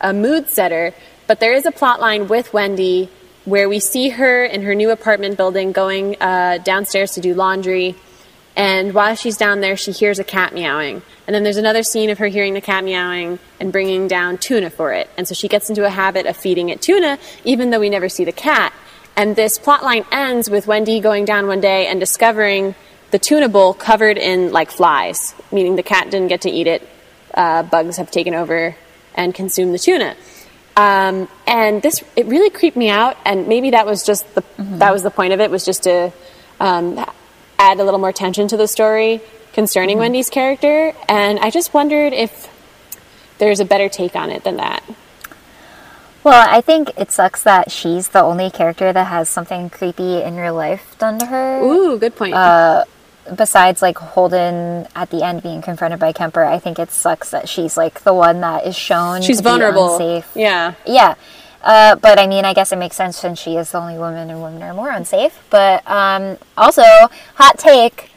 [0.00, 0.94] a mood setter.
[1.26, 3.10] But there is a plot line with Wendy
[3.44, 7.96] where we see her in her new apartment building going uh, downstairs to do laundry.
[8.56, 11.02] And while she's down there, she hears a cat meowing.
[11.26, 14.70] And then there's another scene of her hearing the cat meowing and bringing down tuna
[14.70, 15.08] for it.
[15.16, 18.08] And so she gets into a habit of feeding it tuna, even though we never
[18.08, 18.72] see the cat.
[19.16, 22.74] And this plot line ends with Wendy going down one day and discovering
[23.10, 26.88] the tuna bowl covered in like flies, meaning the cat didn't get to eat it.
[27.34, 28.76] Uh, bugs have taken over
[29.14, 30.16] and consumed the tuna.
[30.76, 33.16] Um, and this it really creeped me out.
[33.24, 36.12] And maybe that was just the that was the point of it was just to
[36.58, 37.04] um,
[37.58, 39.20] add a little more tension to the story
[39.52, 40.94] concerning Wendy's character.
[41.08, 42.48] And I just wondered if
[43.38, 44.82] there's a better take on it than that.
[46.22, 50.36] Well, I think it sucks that she's the only character that has something creepy in
[50.36, 51.60] real life done to her.
[51.62, 52.34] Ooh, good point.
[53.36, 57.48] Besides, like Holden at the end being confronted by Kemper, I think it sucks that
[57.48, 59.22] she's like the one that is shown.
[59.22, 59.92] She's to be vulnerable.
[59.94, 60.28] unsafe.
[60.34, 60.74] Yeah.
[60.86, 61.14] Yeah.
[61.62, 64.30] Uh, but I mean, I guess it makes sense since she is the only woman
[64.30, 65.38] and women are more unsafe.
[65.50, 66.82] But um, also,
[67.34, 68.10] hot take,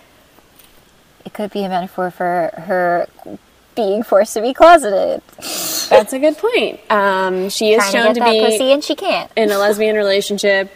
[1.26, 3.08] it could be a metaphor for her
[3.76, 5.22] being forced to be closeted.
[5.90, 6.80] That's a good point.
[6.90, 9.32] Um, she is Trying to shown to, that be pussy and she can't.
[9.36, 10.72] in a lesbian relationship.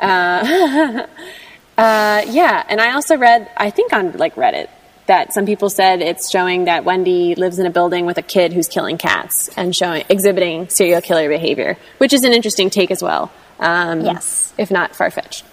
[0.00, 1.06] Uh,
[1.78, 4.68] uh, yeah, and I also read, I think on like Reddit,
[5.06, 8.52] that some people said it's showing that Wendy lives in a building with a kid
[8.52, 13.02] who's killing cats and showing exhibiting serial killer behavior, which is an interesting take as
[13.02, 13.30] well.
[13.60, 14.52] Um, Yes.
[14.58, 15.44] if not far fetched.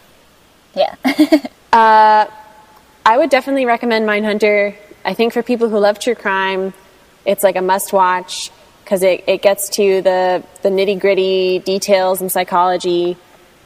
[0.75, 0.95] Yeah.
[3.05, 4.75] I would definitely recommend Mindhunter.
[5.05, 6.73] I think for people who love true crime,
[7.25, 8.49] it's like a must watch
[8.83, 13.17] because it, it gets to the, the nitty gritty details and psychology.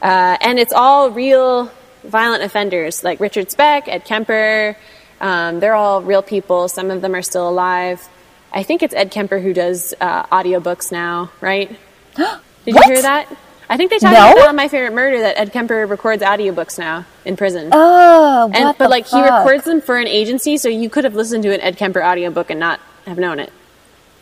[0.02, 1.72] Uh, and it's all real
[2.08, 4.76] violent offenders like Richard Speck, Ed Kemper.
[5.22, 6.67] Um, they're all real people.
[6.67, 8.08] Some of them are still alive.
[8.54, 11.70] I think it's Ed Kemper who does uh, audiobooks now, right?
[12.15, 13.28] Did you hear that?
[13.70, 14.32] I think they talked No.
[14.32, 17.70] about on My Favorite Murder that Ed Kemper records audiobooks now in prison.
[17.74, 21.15] oh, what And but like he records them for an agency, so you could have
[21.15, 23.52] listened to an Ed Kemper audiobook and not have known it.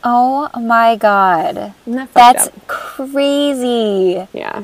[0.04, 1.74] Oh my god.
[1.86, 2.68] Isn't that That's up?
[2.68, 4.28] crazy.
[4.34, 4.64] Yeah.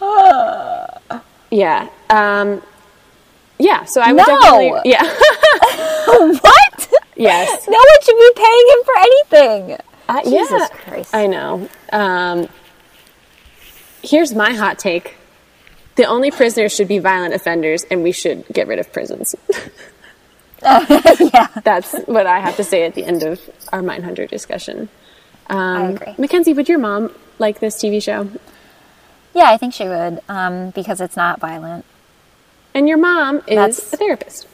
[1.54, 1.88] yeah.
[2.10, 2.62] Um,
[3.58, 3.84] yeah.
[3.84, 4.24] So I would No!
[4.24, 4.90] definitely.
[4.90, 5.04] Yeah.
[6.06, 6.92] what?
[7.16, 7.68] yes.
[7.68, 9.78] No one should be paying him for anything.
[10.08, 10.68] Uh, Jesus yeah.
[10.68, 11.14] Christ.
[11.14, 11.68] I know.
[11.92, 12.48] Um,
[14.02, 15.16] here's my hot take.
[15.96, 19.34] The only prisoners should be violent offenders, and we should get rid of prisons.
[20.62, 21.46] yeah.
[21.62, 23.40] That's what I have to say at the end of
[23.72, 24.88] our Mindhunter discussion.
[25.48, 26.14] Um, I agree.
[26.18, 28.28] Mackenzie, would your mom like this TV show?
[29.34, 31.84] Yeah, I think she would, um, because it's not violent.
[32.72, 34.46] And your mom is That's- a therapist.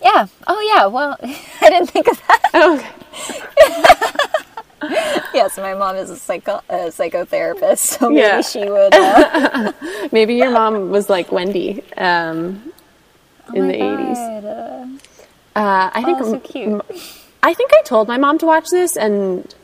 [0.00, 0.26] Yeah.
[0.46, 0.86] Oh, yeah.
[0.86, 1.16] Well,
[1.60, 2.50] I didn't think of that.
[2.54, 2.74] Oh,
[4.80, 5.28] okay.
[5.34, 8.40] yes, my mom is a, psycho- a psychotherapist, so maybe Yeah.
[8.40, 8.92] she would.
[8.94, 9.72] Uh,
[10.12, 12.72] Maybe your mom was like Wendy um,
[13.54, 14.14] in oh my the 80s.
[14.14, 14.86] God, uh,
[15.60, 16.82] Uh, I think oh, so cute.
[17.44, 19.54] I think I told my mom to watch this, and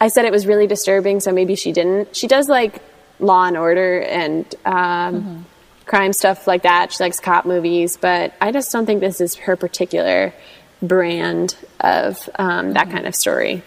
[0.00, 2.14] I said it was really disturbing, so maybe she didn't.
[2.14, 2.82] She does like
[3.18, 5.46] Law and Order and um,
[5.86, 6.92] crime stuff like that.
[6.92, 10.34] She likes cop movies, but I just don't think this is her particular
[10.82, 13.62] brand of um, that kind of story.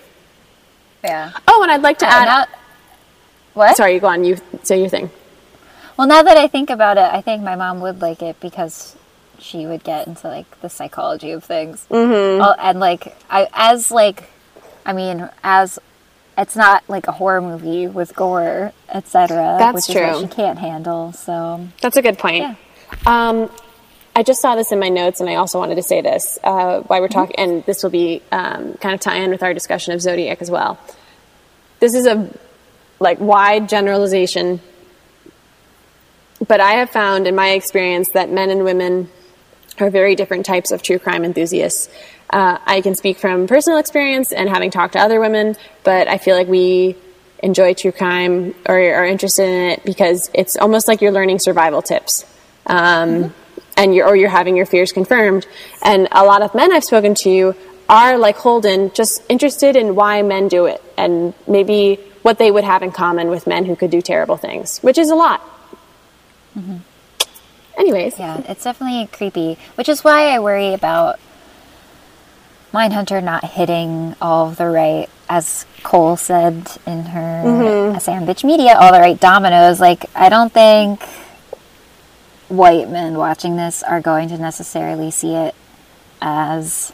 [1.03, 1.31] Yeah.
[1.47, 2.25] Oh, and I'd like to Uh, add.
[2.25, 2.45] now-
[3.53, 3.75] what?
[3.75, 4.23] Sorry, go on.
[4.23, 5.09] You say your thing.
[5.97, 8.95] Well, now that I think about it, I think my mom would like it because
[9.39, 12.41] she would get into like the psychology of things, mm-hmm.
[12.59, 14.29] and like I as like,
[14.85, 15.79] I mean, as
[16.39, 19.57] it's not like a horror movie with gore, etc.
[19.59, 20.11] That's which is true.
[20.11, 21.11] what she can't handle.
[21.11, 22.43] So That's a good point.
[22.43, 22.55] Yeah.
[23.05, 23.51] Um,
[24.15, 26.81] I just saw this in my notes, and I also wanted to say this uh,
[26.81, 29.93] while we're talking, and this will be um, kind of tie in with our discussion
[29.93, 30.79] of Zodiac as well.
[31.79, 32.29] This is a
[32.99, 34.59] like wide generalization,
[36.47, 39.09] but I have found in my experience that men and women
[39.79, 41.89] are very different types of true crime enthusiasts.
[42.29, 46.17] Uh, I can speak from personal experience and having talked to other women, but I
[46.17, 46.95] feel like we
[47.41, 51.81] enjoy true crime or are interested in it because it's almost like you're learning survival
[51.81, 52.25] tips.
[52.65, 53.33] Um,
[53.77, 55.47] And you're, or you're having your fears confirmed.
[55.81, 57.55] And a lot of men I've spoken to
[57.87, 62.65] are like Holden, just interested in why men do it and maybe what they would
[62.65, 65.41] have in common with men who could do terrible things, which is a lot.
[67.77, 71.17] Anyways, yeah, it's definitely creepy, which is why I worry about
[72.73, 77.95] Mindhunter not hitting all the right, as Cole said in her mm-hmm.
[77.95, 79.79] essay on Bitch Media, all the right dominoes.
[79.79, 81.01] Like, I don't think
[82.47, 85.55] white men watching this are going to necessarily see it
[86.21, 86.91] as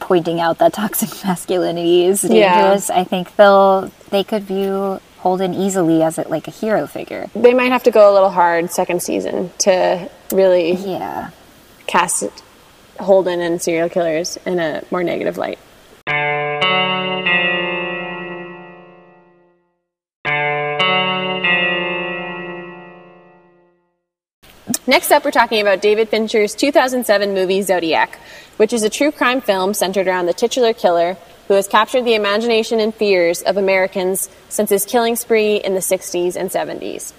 [0.00, 2.78] pointing out that toxic masculinity is Yeah.
[2.92, 7.28] I think they'll they could view Holden easily as a, like a hero figure.
[7.34, 11.30] They might have to go a little hard second season to really Yeah.
[11.86, 12.24] cast
[12.98, 15.58] Holden and serial killers in a more negative light.
[24.86, 28.18] Next up, we're talking about David Fincher's 2007 movie Zodiac,
[28.58, 31.16] which is a true crime film centered around the titular killer
[31.48, 35.80] who has captured the imagination and fears of Americans since his killing spree in the
[35.80, 37.12] 60s and 70s.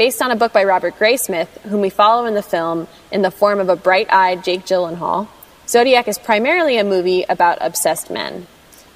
[0.00, 3.30] Based on a book by Robert Graysmith, whom we follow in the film in the
[3.30, 5.28] form of a bright eyed Jake Gyllenhaal,
[5.68, 8.46] Zodiac is primarily a movie about obsessed men.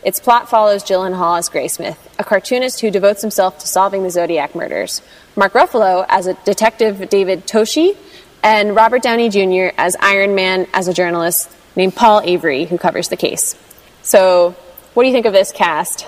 [0.03, 4.55] Its plot follows Gyllenhaal as Graysmith, a cartoonist who devotes himself to solving the Zodiac
[4.55, 5.03] murders,
[5.37, 7.99] Mark Ruffalo as a detective David Toschi,
[8.43, 9.75] and Robert Downey Jr.
[9.77, 13.55] as Iron Man as a journalist named Paul Avery, who covers the case.
[14.01, 14.57] So,
[14.95, 16.07] what do you think of this cast?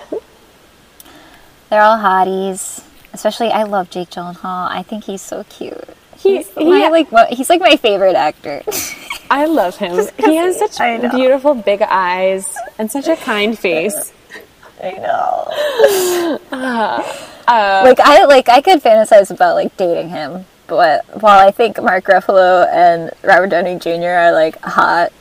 [1.69, 2.83] They're all hotties.
[3.17, 4.69] Especially, I love Jake Gyllenhaal.
[4.69, 5.83] I think he's so cute.
[6.19, 8.61] He- He's my, like he's like my favorite actor.
[9.31, 10.07] I love him.
[10.17, 10.77] He has such
[11.11, 14.13] beautiful big eyes and such a kind face.
[14.83, 16.37] I know.
[16.51, 17.01] Uh,
[17.47, 21.81] um, like I like I could fantasize about like dating him, but while I think
[21.81, 24.07] Mark Ruffalo and Robert Downey Jr.
[24.27, 25.11] are like hot,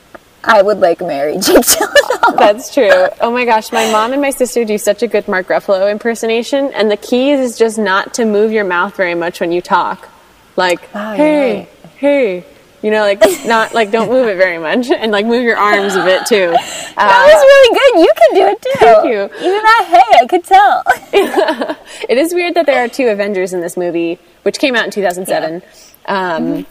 [0.44, 2.36] I would like marry Jake Gyllenhaal.
[2.38, 3.08] That's true.
[3.20, 6.72] Oh my gosh, my mom and my sister do such a good Mark Ruffalo impersonation,
[6.72, 10.08] and the key is just not to move your mouth very much when you talk.
[10.56, 11.68] Like, Oh, hey, right.
[11.98, 12.44] hey.
[12.82, 15.96] You know, like not like don't move it very much, and like move your arms
[15.96, 16.50] a bit too.
[16.50, 18.00] that Uh, was really good.
[18.00, 18.78] You can do it too.
[18.78, 19.46] Thank you.
[19.48, 20.82] Even that hey, I could tell.
[22.08, 24.90] it is weird that there are two Avengers in this movie, which came out in
[24.92, 25.62] 2007.
[26.06, 26.66] Um,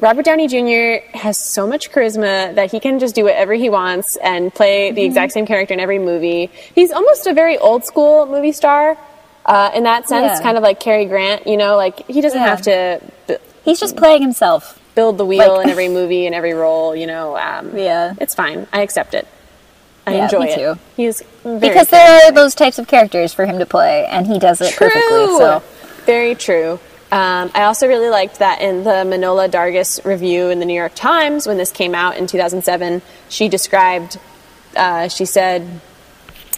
[0.00, 1.04] Robert Downey Jr.
[1.16, 5.02] has so much charisma that he can just do whatever he wants and play the
[5.02, 6.50] exact same character in every movie.
[6.74, 8.96] He's almost a very old school movie star
[9.44, 10.42] uh, in that sense, Yeah.
[10.42, 11.46] kind of like Cary Grant.
[11.48, 12.46] You know, like he doesn't Yeah.
[12.46, 14.78] have to b- He's just playing himself.
[14.94, 16.94] build the wheel Like- in every movie and every role.
[16.94, 18.14] You know, um, Yeah.
[18.20, 18.66] it's fine.
[18.72, 19.26] I accept it.
[20.06, 20.54] I Yeah, enjoy me it.
[20.56, 20.78] too.
[20.96, 24.60] He's Because there are those types of characters for him to play, and he does
[24.60, 25.26] it perfectly.
[25.38, 25.62] So
[26.06, 26.78] Very true.
[27.10, 30.94] Um, I also really liked that in the Manohla Dargis review in the New York
[30.94, 34.18] Times when this came out in 2007, she described,
[34.76, 35.80] uh, she said,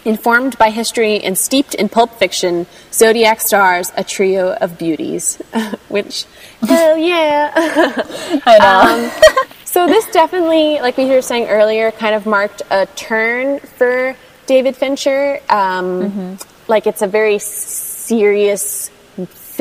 [0.03, 5.37] informed by history and steeped in pulp fiction, Zodiac stars a trio of beauties.
[5.87, 6.25] Which,
[6.61, 7.51] hell yeah.
[8.45, 9.05] I know.
[9.05, 14.17] Um, so this definitely, like we were saying earlier, kind of marked a turn for
[14.47, 15.39] David Fincher.
[15.49, 16.37] Um,
[16.67, 18.89] Like it's a very serious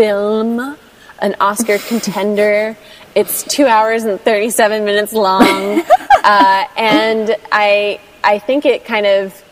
[0.01, 0.79] film,
[1.19, 2.75] an Oscar contender.
[3.15, 5.83] It's two hours and thirty-seven minutes long,
[6.25, 9.45] uh, and I I think it kind of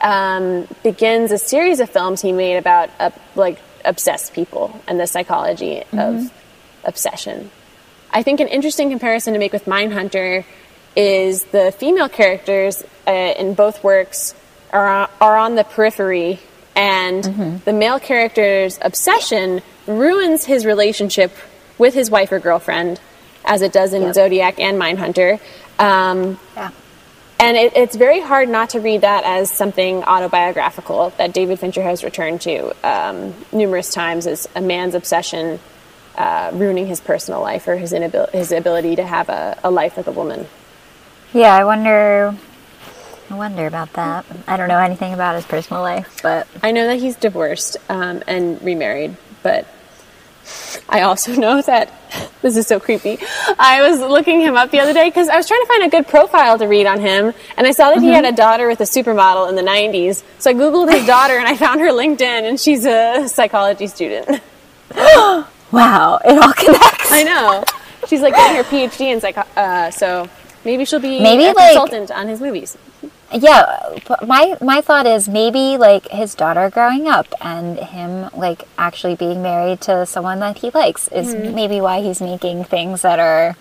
[0.00, 5.08] um, begins a series of films he made about uh, like obsessed people and the
[5.08, 6.32] psychology of
[6.84, 7.50] obsession.
[8.12, 10.44] I think an interesting comparison to make with Mindhunter
[10.94, 14.34] is the female characters uh, in both works
[14.72, 16.38] are, are on the periphery,
[16.76, 21.32] and the male character's obsession ruins his relationship
[21.78, 23.00] with his wife or girlfriend,
[23.44, 24.14] as it does in Yep.
[24.14, 25.40] Zodiac and Mindhunter.
[25.78, 26.70] Um, yeah.
[27.38, 31.82] and it, it's very hard not to read that as something autobiographical that David Fincher
[31.82, 35.58] has returned to um, numerous times as a man's obsession
[36.16, 39.96] uh, ruining his personal life or his, inabil- his ability to have a, a life
[39.98, 40.46] with a woman.
[41.34, 42.34] Yeah, I wonder.
[43.30, 44.24] I wonder about that.
[44.46, 48.22] I don't know anything about his personal life, but I know that he's divorced um,
[48.26, 49.66] and remarried, but
[50.88, 51.90] I also know that
[52.40, 53.18] this is so creepy.
[53.58, 55.88] I was looking him up the other day because I was trying to find a
[55.88, 58.80] good profile to read on him, and I saw that he had a daughter with
[58.80, 60.22] a supermodel in the 90s.
[60.38, 64.28] So I Googled his daughter and I found her LinkedIn, and she's a psychology student.
[64.94, 67.10] wow, it all connects.
[67.12, 67.64] I know.
[68.06, 69.40] She's like getting her PhD in psycho.
[69.56, 70.28] Uh, so
[70.64, 72.76] maybe she'll be Maybe, a like- consultant on his movies.
[73.32, 79.16] Yeah, my my thought is maybe like his daughter growing up and him like actually
[79.16, 83.56] being married to someone that he likes is maybe why he's making things that are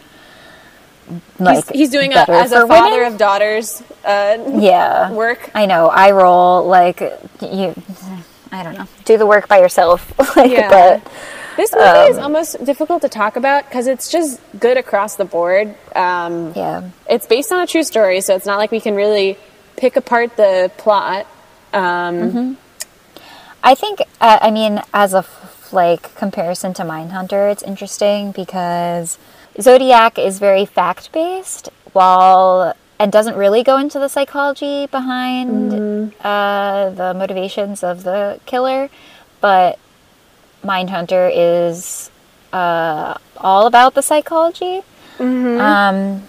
[1.40, 3.14] like He's, he's doing a, as a father women.
[3.14, 5.50] of daughters uh, yeah work.
[5.56, 5.88] I know.
[5.88, 7.02] I roll like
[7.42, 7.74] you.
[8.52, 8.88] I don't know.
[9.04, 10.14] Do the work by yourself.
[10.38, 10.70] like, Yeah.
[10.70, 11.12] but
[11.58, 15.76] This movie is almost difficult to talk about because it's just good across the board.
[15.96, 19.38] Um, yeah, It's based on a true story, so it's not like we can really
[19.78, 21.28] pick apart the plot.
[21.74, 22.58] Um,
[23.64, 24.02] I think.
[24.22, 29.18] Uh, I mean, as a f- like comparison to Mindhunter, it's interesting because
[29.60, 35.74] Zodiac is very fact based, while and doesn't really go into the psychology behind
[36.22, 38.90] uh, the motivations of the killer,
[39.42, 39.78] but
[40.64, 42.10] Mindhunter is
[42.54, 44.82] uh, all about the psychology.
[45.60, 46.24] Um,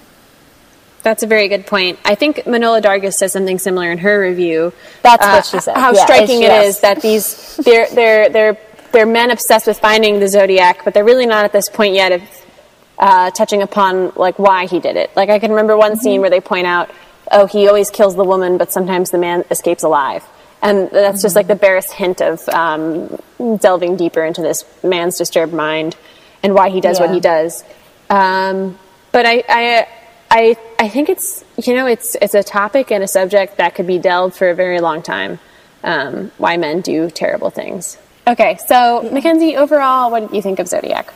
[1.06, 2.00] That's a very good point.
[2.04, 4.72] I think Manohla Dargis says something similar in her review.
[5.02, 5.76] That's what she said.
[5.76, 8.58] How Yeah, striking it is that these they're they're they're
[8.90, 12.10] they're men obsessed with finding the zodiac, but they're really not at this point yet
[12.10, 12.22] of
[12.98, 15.14] uh, touching upon like why he did it.
[15.14, 16.00] Like I can remember one Mm-hmm.
[16.00, 16.90] scene where they point out,
[17.30, 20.24] oh, he always kills the woman, but sometimes the man escapes alive.
[20.60, 21.38] And that's just Mm-hmm.
[21.38, 23.16] like the barest hint of um,
[23.58, 25.94] delving deeper into this man's disturbed mind
[26.42, 27.62] and why he does what he does.
[28.10, 28.76] Um,
[29.12, 29.88] but I, I,
[30.30, 33.86] I, I think it's you know it's it's a topic and a subject that could
[33.86, 35.38] be delved for a very long time.
[35.84, 37.98] Um, why men do terrible things.
[38.26, 41.14] Okay, so Mackenzie, overall, what did you think of Zodiac?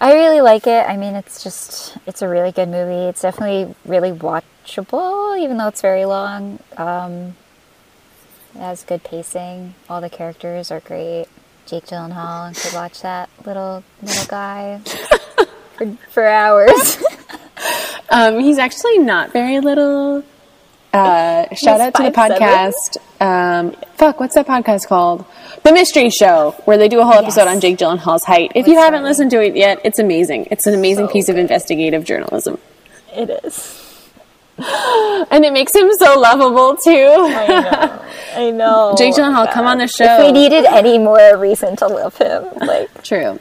[0.00, 0.88] I really like it.
[0.88, 3.08] I mean, it's just, it's a really good movie.
[3.08, 6.58] It's definitely really watchable, even though it's very long.
[6.78, 7.36] Um,
[8.54, 9.74] it has good pacing.
[9.90, 11.26] All the characters are great.
[11.66, 14.78] Jake Gyllenhaal, could watch that little little guy
[15.76, 17.02] for, for hours.
[18.10, 20.22] Um, he's actually not very little.
[20.92, 22.96] Uh, shout out to the podcast.
[23.20, 25.24] Um, fuck, what's that podcast called?
[25.62, 27.54] The Mystery Show, where they do a whole episode Yes.
[27.54, 28.52] on Jake Gyllenhaal's height.
[28.54, 30.46] If you haven't listened to it yet, it's amazing.
[30.50, 32.58] It's an amazing So piece of investigative journalism,
[33.14, 33.82] it is.
[34.58, 36.90] and it makes him so lovable too.
[36.90, 38.02] I know.
[38.36, 38.94] I know.
[38.96, 40.04] Jake Gyllenhaal, come on the show.
[40.04, 40.26] If show.
[40.26, 43.38] we needed any more reason to love him, like True.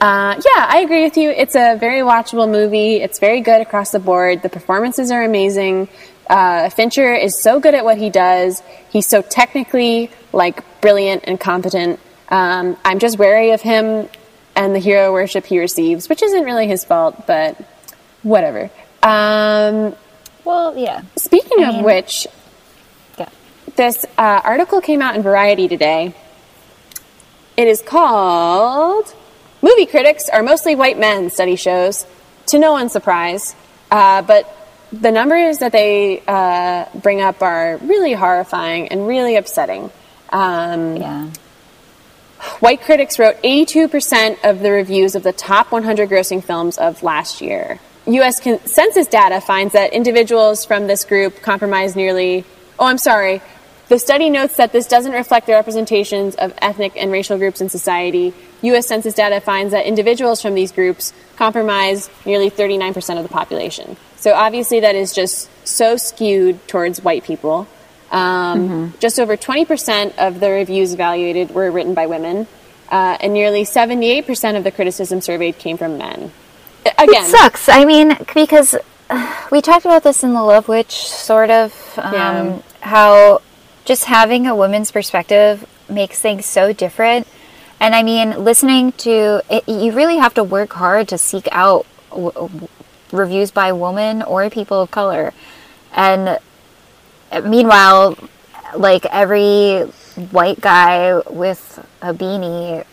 [0.00, 1.30] Uh, yeah, I agree with you.
[1.30, 2.96] It's a very watchable movie.
[2.96, 4.42] It's very good across the board.
[4.42, 5.88] The performances are amazing.
[6.28, 8.62] Uh, Fincher is so good at what he does.
[8.90, 11.98] He's so technically like brilliant and competent.
[12.28, 14.08] Um, I'm just wary of him
[14.54, 17.56] and the hero worship he receives, which isn't really his fault, but
[18.22, 18.70] whatever.
[19.02, 19.94] Um,
[20.44, 21.02] well, yeah.
[21.16, 22.26] speaking I of which,
[23.18, 23.28] Yeah.
[23.76, 26.14] this uh, article came out in Variety today.
[27.56, 29.14] It is called
[29.66, 32.06] Movie Critics Are Mostly White Men, study shows.
[32.46, 33.56] To no one's surprise.
[33.90, 34.46] Uh, but
[34.92, 39.90] the numbers that they uh, bring up are really horrifying and really upsetting.
[40.30, 41.30] Um, Yeah.
[42.60, 47.40] White critics wrote 82% of the reviews of the top 100 grossing films of last
[47.40, 47.80] year.
[48.06, 48.38] U.S.
[48.38, 52.44] con- census data finds that individuals from this group comprise nearly,
[52.78, 53.42] oh, I'm sorry.
[53.88, 57.68] The study notes that this doesn't reflect the representations of ethnic and racial groups in
[57.68, 58.34] society.
[58.62, 58.86] U.S.
[58.88, 63.96] Census data finds that individuals from these groups comprise nearly 39% of the population.
[64.16, 67.68] So obviously, that is just so skewed towards white people.
[68.10, 72.46] Um, Just over 20% of the reviews evaluated were written by women,
[72.88, 76.32] uh, and nearly 78% of the criticism surveyed came from men.
[76.98, 77.68] Again, It sucks.
[77.68, 78.76] I mean, because
[79.10, 81.72] uh, we talked about this in the Love Witch, sort of.
[81.98, 82.58] Um, Yeah.
[82.80, 83.40] How
[83.86, 87.26] just having a woman's perspective makes things so different.
[87.80, 91.86] And I mean, listening to it, you really have to work hard to seek out
[92.10, 92.68] w- w-
[93.12, 95.32] reviews by women or people of color.
[95.92, 96.38] And
[97.30, 98.18] uh, meanwhile,
[98.76, 99.82] like every
[100.32, 102.84] white guy with a beanie.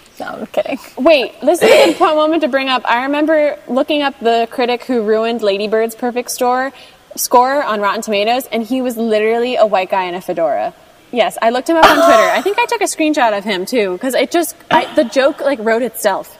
[0.20, 0.78] no, I'm kidding.
[0.98, 2.82] Wait, this is a good moment to bring up.
[2.84, 6.72] I remember looking up the critic who ruined Lady Bird's perfect store
[7.16, 10.74] score on Rotten Tomatoes, and he was literally a white guy in a fedora.
[11.12, 12.30] Yes, I looked him up on Twitter.
[12.30, 15.40] I think I took a screenshot of him too, because it just I, the joke
[15.40, 16.36] like wrote itself.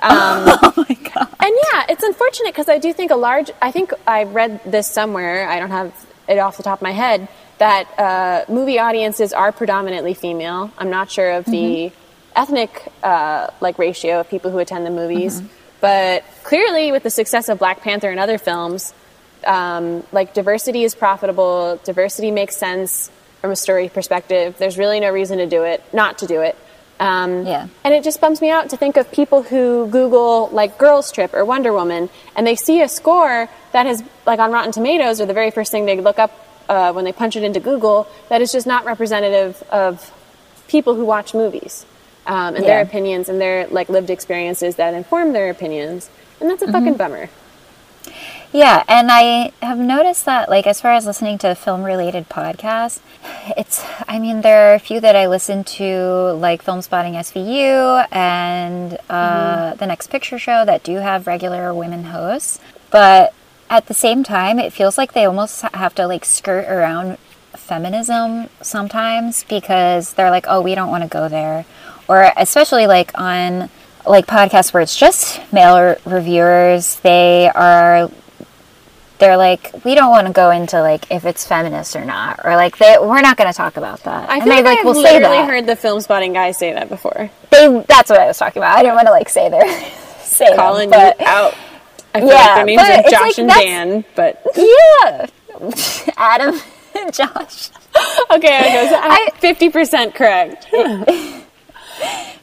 [0.00, 0.10] Um,
[0.62, 1.28] Oh my god.
[1.40, 3.50] And yeah, it's unfortunate because I do think a large.
[3.60, 5.48] I think I read this somewhere.
[5.48, 5.92] I don't have
[6.28, 10.72] it off the top of my head that uh, movie audiences are predominantly female.
[10.78, 11.92] I'm not sure of the
[12.34, 15.42] ethnic uh, like ratio of people who attend the movies,
[15.80, 18.94] but clearly with the success of Black Panther and other films,
[19.44, 21.80] um, like diversity is profitable.
[21.84, 24.56] Diversity makes sense from a story perspective.
[24.58, 26.56] There's really no reason to do it, not to do it.
[27.00, 27.66] Um, Yeah.
[27.82, 31.34] And it just bums me out to think of people who Google like Girls Trip
[31.34, 35.26] or Wonder Woman, and they see a score that has like on Rotten Tomatoes or
[35.26, 36.30] the very first thing they look up
[36.68, 40.12] uh, when they punch it into Google that is just not representative of
[40.68, 41.84] people who watch movies
[42.26, 46.08] um, and their opinions and their like lived experiences that inform their opinions,
[46.40, 47.28] and that's a fucking bummer.
[48.52, 53.00] Yeah, and I have noticed that, like, as far as listening to film related podcasts,
[53.56, 58.98] it's, I mean, there are a few that I listen to, like Filmspotting SVU and
[59.08, 62.60] uh, The Next Picture Show, that do have regular women hosts.
[62.90, 63.32] But
[63.70, 67.16] at the same time, it feels like they almost have to, like, skirt around
[67.54, 71.64] feminism sometimes because they're like, oh, we don't want to go there.
[72.06, 73.70] Or especially, like, on
[74.04, 78.10] like podcasts where it's just male re- reviewers, they are
[79.22, 82.56] they're like, we don't want to go into like if it's feminist or not, or
[82.56, 84.28] like they, we're not going to talk about that.
[84.28, 85.48] I and feel they like, I've will say that.
[85.48, 87.30] heard the film spotting guys say that before.
[87.50, 88.76] They, that's what I was talking about.
[88.76, 89.66] I didn't want to like say their
[90.20, 91.54] say them, Calling but you out.
[92.14, 95.26] I feel Yeah, like their names are Josh like and Dan, but yeah,
[96.16, 96.60] Adam
[96.98, 97.70] and Josh.
[98.30, 100.66] okay, I was I- fifty percent correct.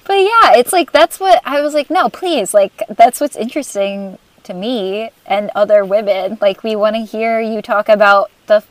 [0.06, 4.18] But yeah, it's like that's what I was like, no, please, like that's what's interesting
[4.50, 6.38] to me and other women.
[6.42, 8.64] Like we want to hear you talk about the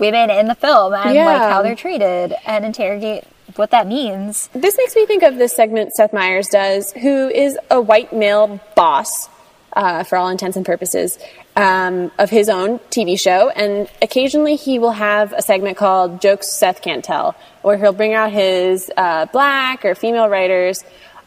[0.00, 3.24] women in the film and like how they're treated and interrogate
[3.56, 4.48] what that means.
[4.52, 8.60] This makes me think of this segment Seth Meyers does, who is a white male
[8.74, 9.28] boss,
[9.74, 11.18] uh, for all intents and purposes,
[11.56, 13.50] um, of his own TV show.
[13.50, 18.14] And occasionally he will have a segment called Jokes Seth Can't Tell, where he'll bring
[18.14, 20.84] out his uh, black or female writers.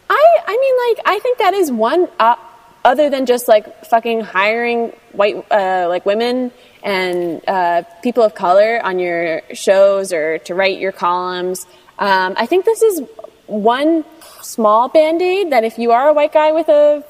[0.09, 2.35] I, I mean, like, I think that is one, uh,
[2.83, 6.51] other than just like fucking hiring white, uh, like women
[6.83, 11.65] and uh, people of color on your shows or to write your columns.
[11.99, 13.01] Um, I think this is
[13.47, 14.03] one
[14.41, 17.03] small band aid that if you are a white guy with a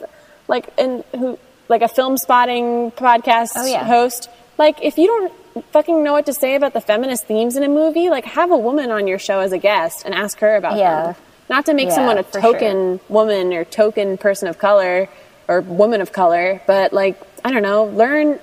[0.48, 1.38] like and who
[1.70, 3.86] like a film spotting podcast Oh, yeah.
[3.86, 7.64] host, like if you don't fucking know what to say about the feminist themes in
[7.64, 10.56] a movie, like have a woman on your show as a guest and ask her
[10.58, 11.04] about Yeah.
[11.04, 11.16] them.
[11.50, 15.08] Not to make Yeah, someone a token woman or token person of color
[15.52, 18.40] or woman of color, but like I don't know, learn,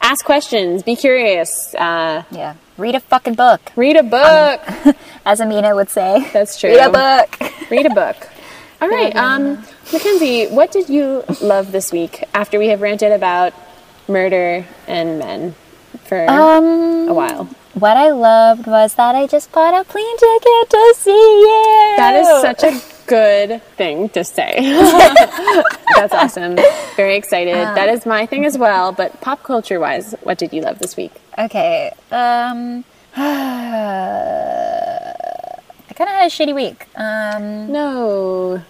[0.00, 4.60] ask questions, be curious, uh, Yeah, read a fucking book, read a book.
[5.26, 6.28] as Amina would say.
[6.32, 6.70] That's true.
[6.70, 7.52] Read a book.
[7.70, 8.28] Read a book.
[8.80, 13.52] All right, um, Mackenzie, what did you love this week after we have ranted about
[14.06, 15.54] murder and men
[16.04, 17.48] for Um, a while?
[17.74, 21.10] what I loved was that I just bought a plane ticket to see
[21.44, 21.94] you.
[21.96, 22.72] That is such a
[23.06, 24.54] good thing to say.
[25.96, 26.56] That's awesome.
[26.96, 27.54] Very excited.
[27.54, 28.92] that is my thing as well.
[28.92, 31.12] But pop culture wise, what did you love this week?
[31.38, 31.92] Okay.
[32.10, 32.84] Um.
[35.88, 36.86] I kind of had a shitty week.
[36.96, 38.62] Um, No.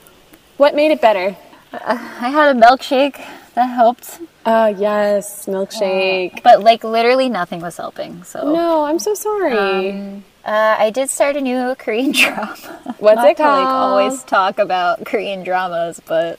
[0.57, 1.37] What made it better?
[1.73, 1.95] I
[2.31, 3.17] had a milkshake
[3.55, 6.43] that helped, Oh, yes, milkshake.
[6.43, 8.23] but like literally nothing was helping.
[8.25, 9.91] So no, I'm so sorry.
[9.91, 12.57] Um, uh, I did start a new Korean drama.
[12.99, 16.39] What's it to, like always talk about Korean dramas, but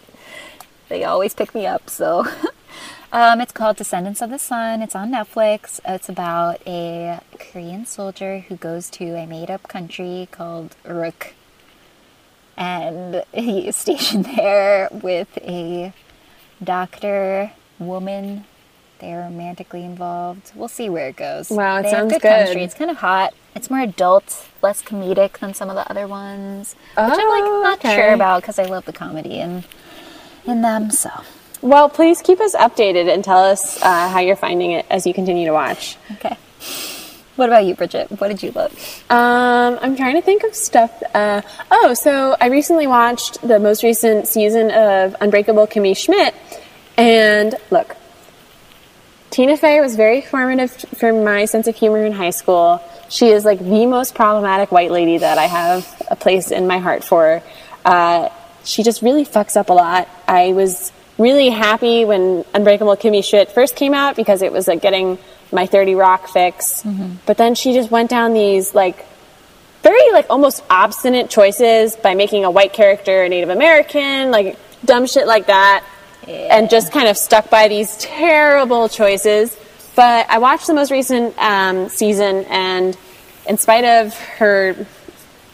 [0.87, 1.89] they always pick me up.
[1.89, 2.25] So
[3.11, 4.81] um, it's called Descendants of the Sun.
[4.81, 5.81] It's on Netflix.
[5.85, 11.33] It's about a Korean soldier who goes to a made-up country called Uruk,
[12.55, 15.91] and he is stationed there with a
[16.63, 18.45] doctor woman.
[18.99, 20.51] They're romantically involved.
[20.55, 21.49] We'll see where it goes.
[21.49, 22.21] Wow, it they sounds good.
[22.21, 22.63] good chemistry.
[22.63, 23.33] It's kind of hot.
[23.55, 27.63] It's more adult, less comedic than some of the other ones, which I'm Oh, like
[27.63, 27.95] not okay.
[27.95, 29.63] sure about because I love the comedy in
[30.45, 30.89] in them.
[30.91, 31.09] So
[31.61, 35.13] Well, please keep us updated and tell us uh, how you're finding it as you
[35.13, 35.97] continue to watch.
[36.13, 36.37] okay.
[37.35, 38.09] What about you, Bridget?
[38.19, 38.71] What did you love?
[39.11, 41.03] Um, I'm trying to think of stuff.
[41.13, 46.33] Uh, oh, so I recently watched the most recent season of Unbreakable Kimmy Schmidt,
[46.97, 47.95] and look,
[49.37, 52.81] Tina Fey was very formative for my sense of humor in high school.
[53.07, 56.79] She is like the most problematic white lady that I have a place in my
[56.79, 57.43] heart for.
[57.85, 58.29] Uh,
[58.63, 60.09] she just really fucks up a lot.
[60.27, 64.81] I was really happy when Unbreakable Kimmy Schmidt first came out because it was like
[64.81, 65.19] getting
[65.51, 66.81] my 30 Rock fix.
[67.27, 69.05] But then she just went down these like
[69.83, 75.05] very like almost obstinate choices by making a white character a Native American, like dumb
[75.05, 75.85] shit like that,
[76.27, 79.55] and just kind of stuck by these terrible choices.
[79.95, 82.97] But I watched the most recent um, season, and
[83.47, 84.85] in spite of her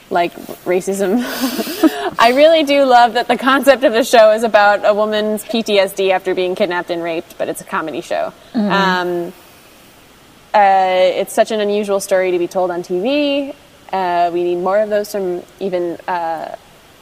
[0.10, 0.34] like
[0.66, 1.24] racism,
[2.20, 6.12] I really do love that the concept of the show is about a woman's PTSD
[6.12, 8.34] after being kidnapped and raped, but it's a comedy show.
[8.54, 9.34] Um,
[10.54, 13.56] uh, it's such an unusual story to be told on TV.
[13.92, 16.56] Uh, we need more of those from even uh,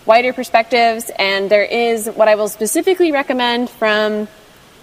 [0.06, 1.12] wider perspectives.
[1.18, 4.28] And there is what I will specifically recommend from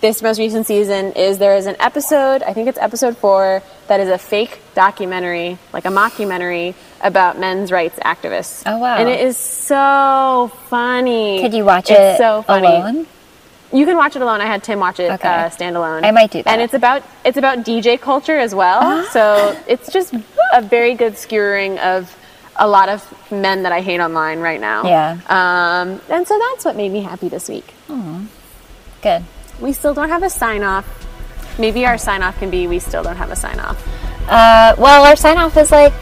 [0.01, 3.99] this most recent season is there is an episode, I think it's episode four, that
[3.99, 8.63] is a fake documentary, like a mockumentary about men's rights activists.
[8.65, 8.97] Oh, wow.
[8.97, 11.41] And it is so funny.
[11.43, 12.67] Could you watch it's it so funny.
[12.69, 13.07] alone?
[13.73, 14.41] You can watch it alone.
[14.41, 15.29] I had Tim watch it Okay.
[15.29, 16.05] uh, standalone.
[16.05, 16.51] I might do that.
[16.51, 18.79] And it's about it's about DJ culture as well.
[18.81, 19.09] Ah.
[19.13, 20.15] So it's just
[20.55, 22.15] a very good skewering of
[22.59, 24.85] a lot of men that I hate online right now.
[24.85, 25.19] Yeah.
[25.29, 27.75] Um, and so that's what made me happy this week.
[29.03, 29.25] Good.
[29.61, 30.87] We still don't have a sign off.
[31.59, 33.85] Maybe our sign off can be we still don't have a sign off.
[34.29, 35.93] Uh, well, our sign off is like,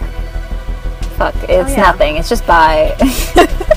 [1.17, 1.35] fuck.
[1.49, 1.83] It's yeah.
[1.83, 2.17] nothing.
[2.17, 2.97] It's just bye.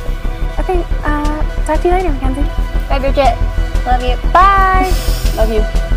[0.69, 0.85] Okay.
[1.03, 2.41] Uh, talk to you later, Mackenzie.
[2.87, 3.35] bye, Bridget.
[3.87, 4.31] Love you.
[4.31, 4.93] Bye.
[5.35, 5.88] Love you.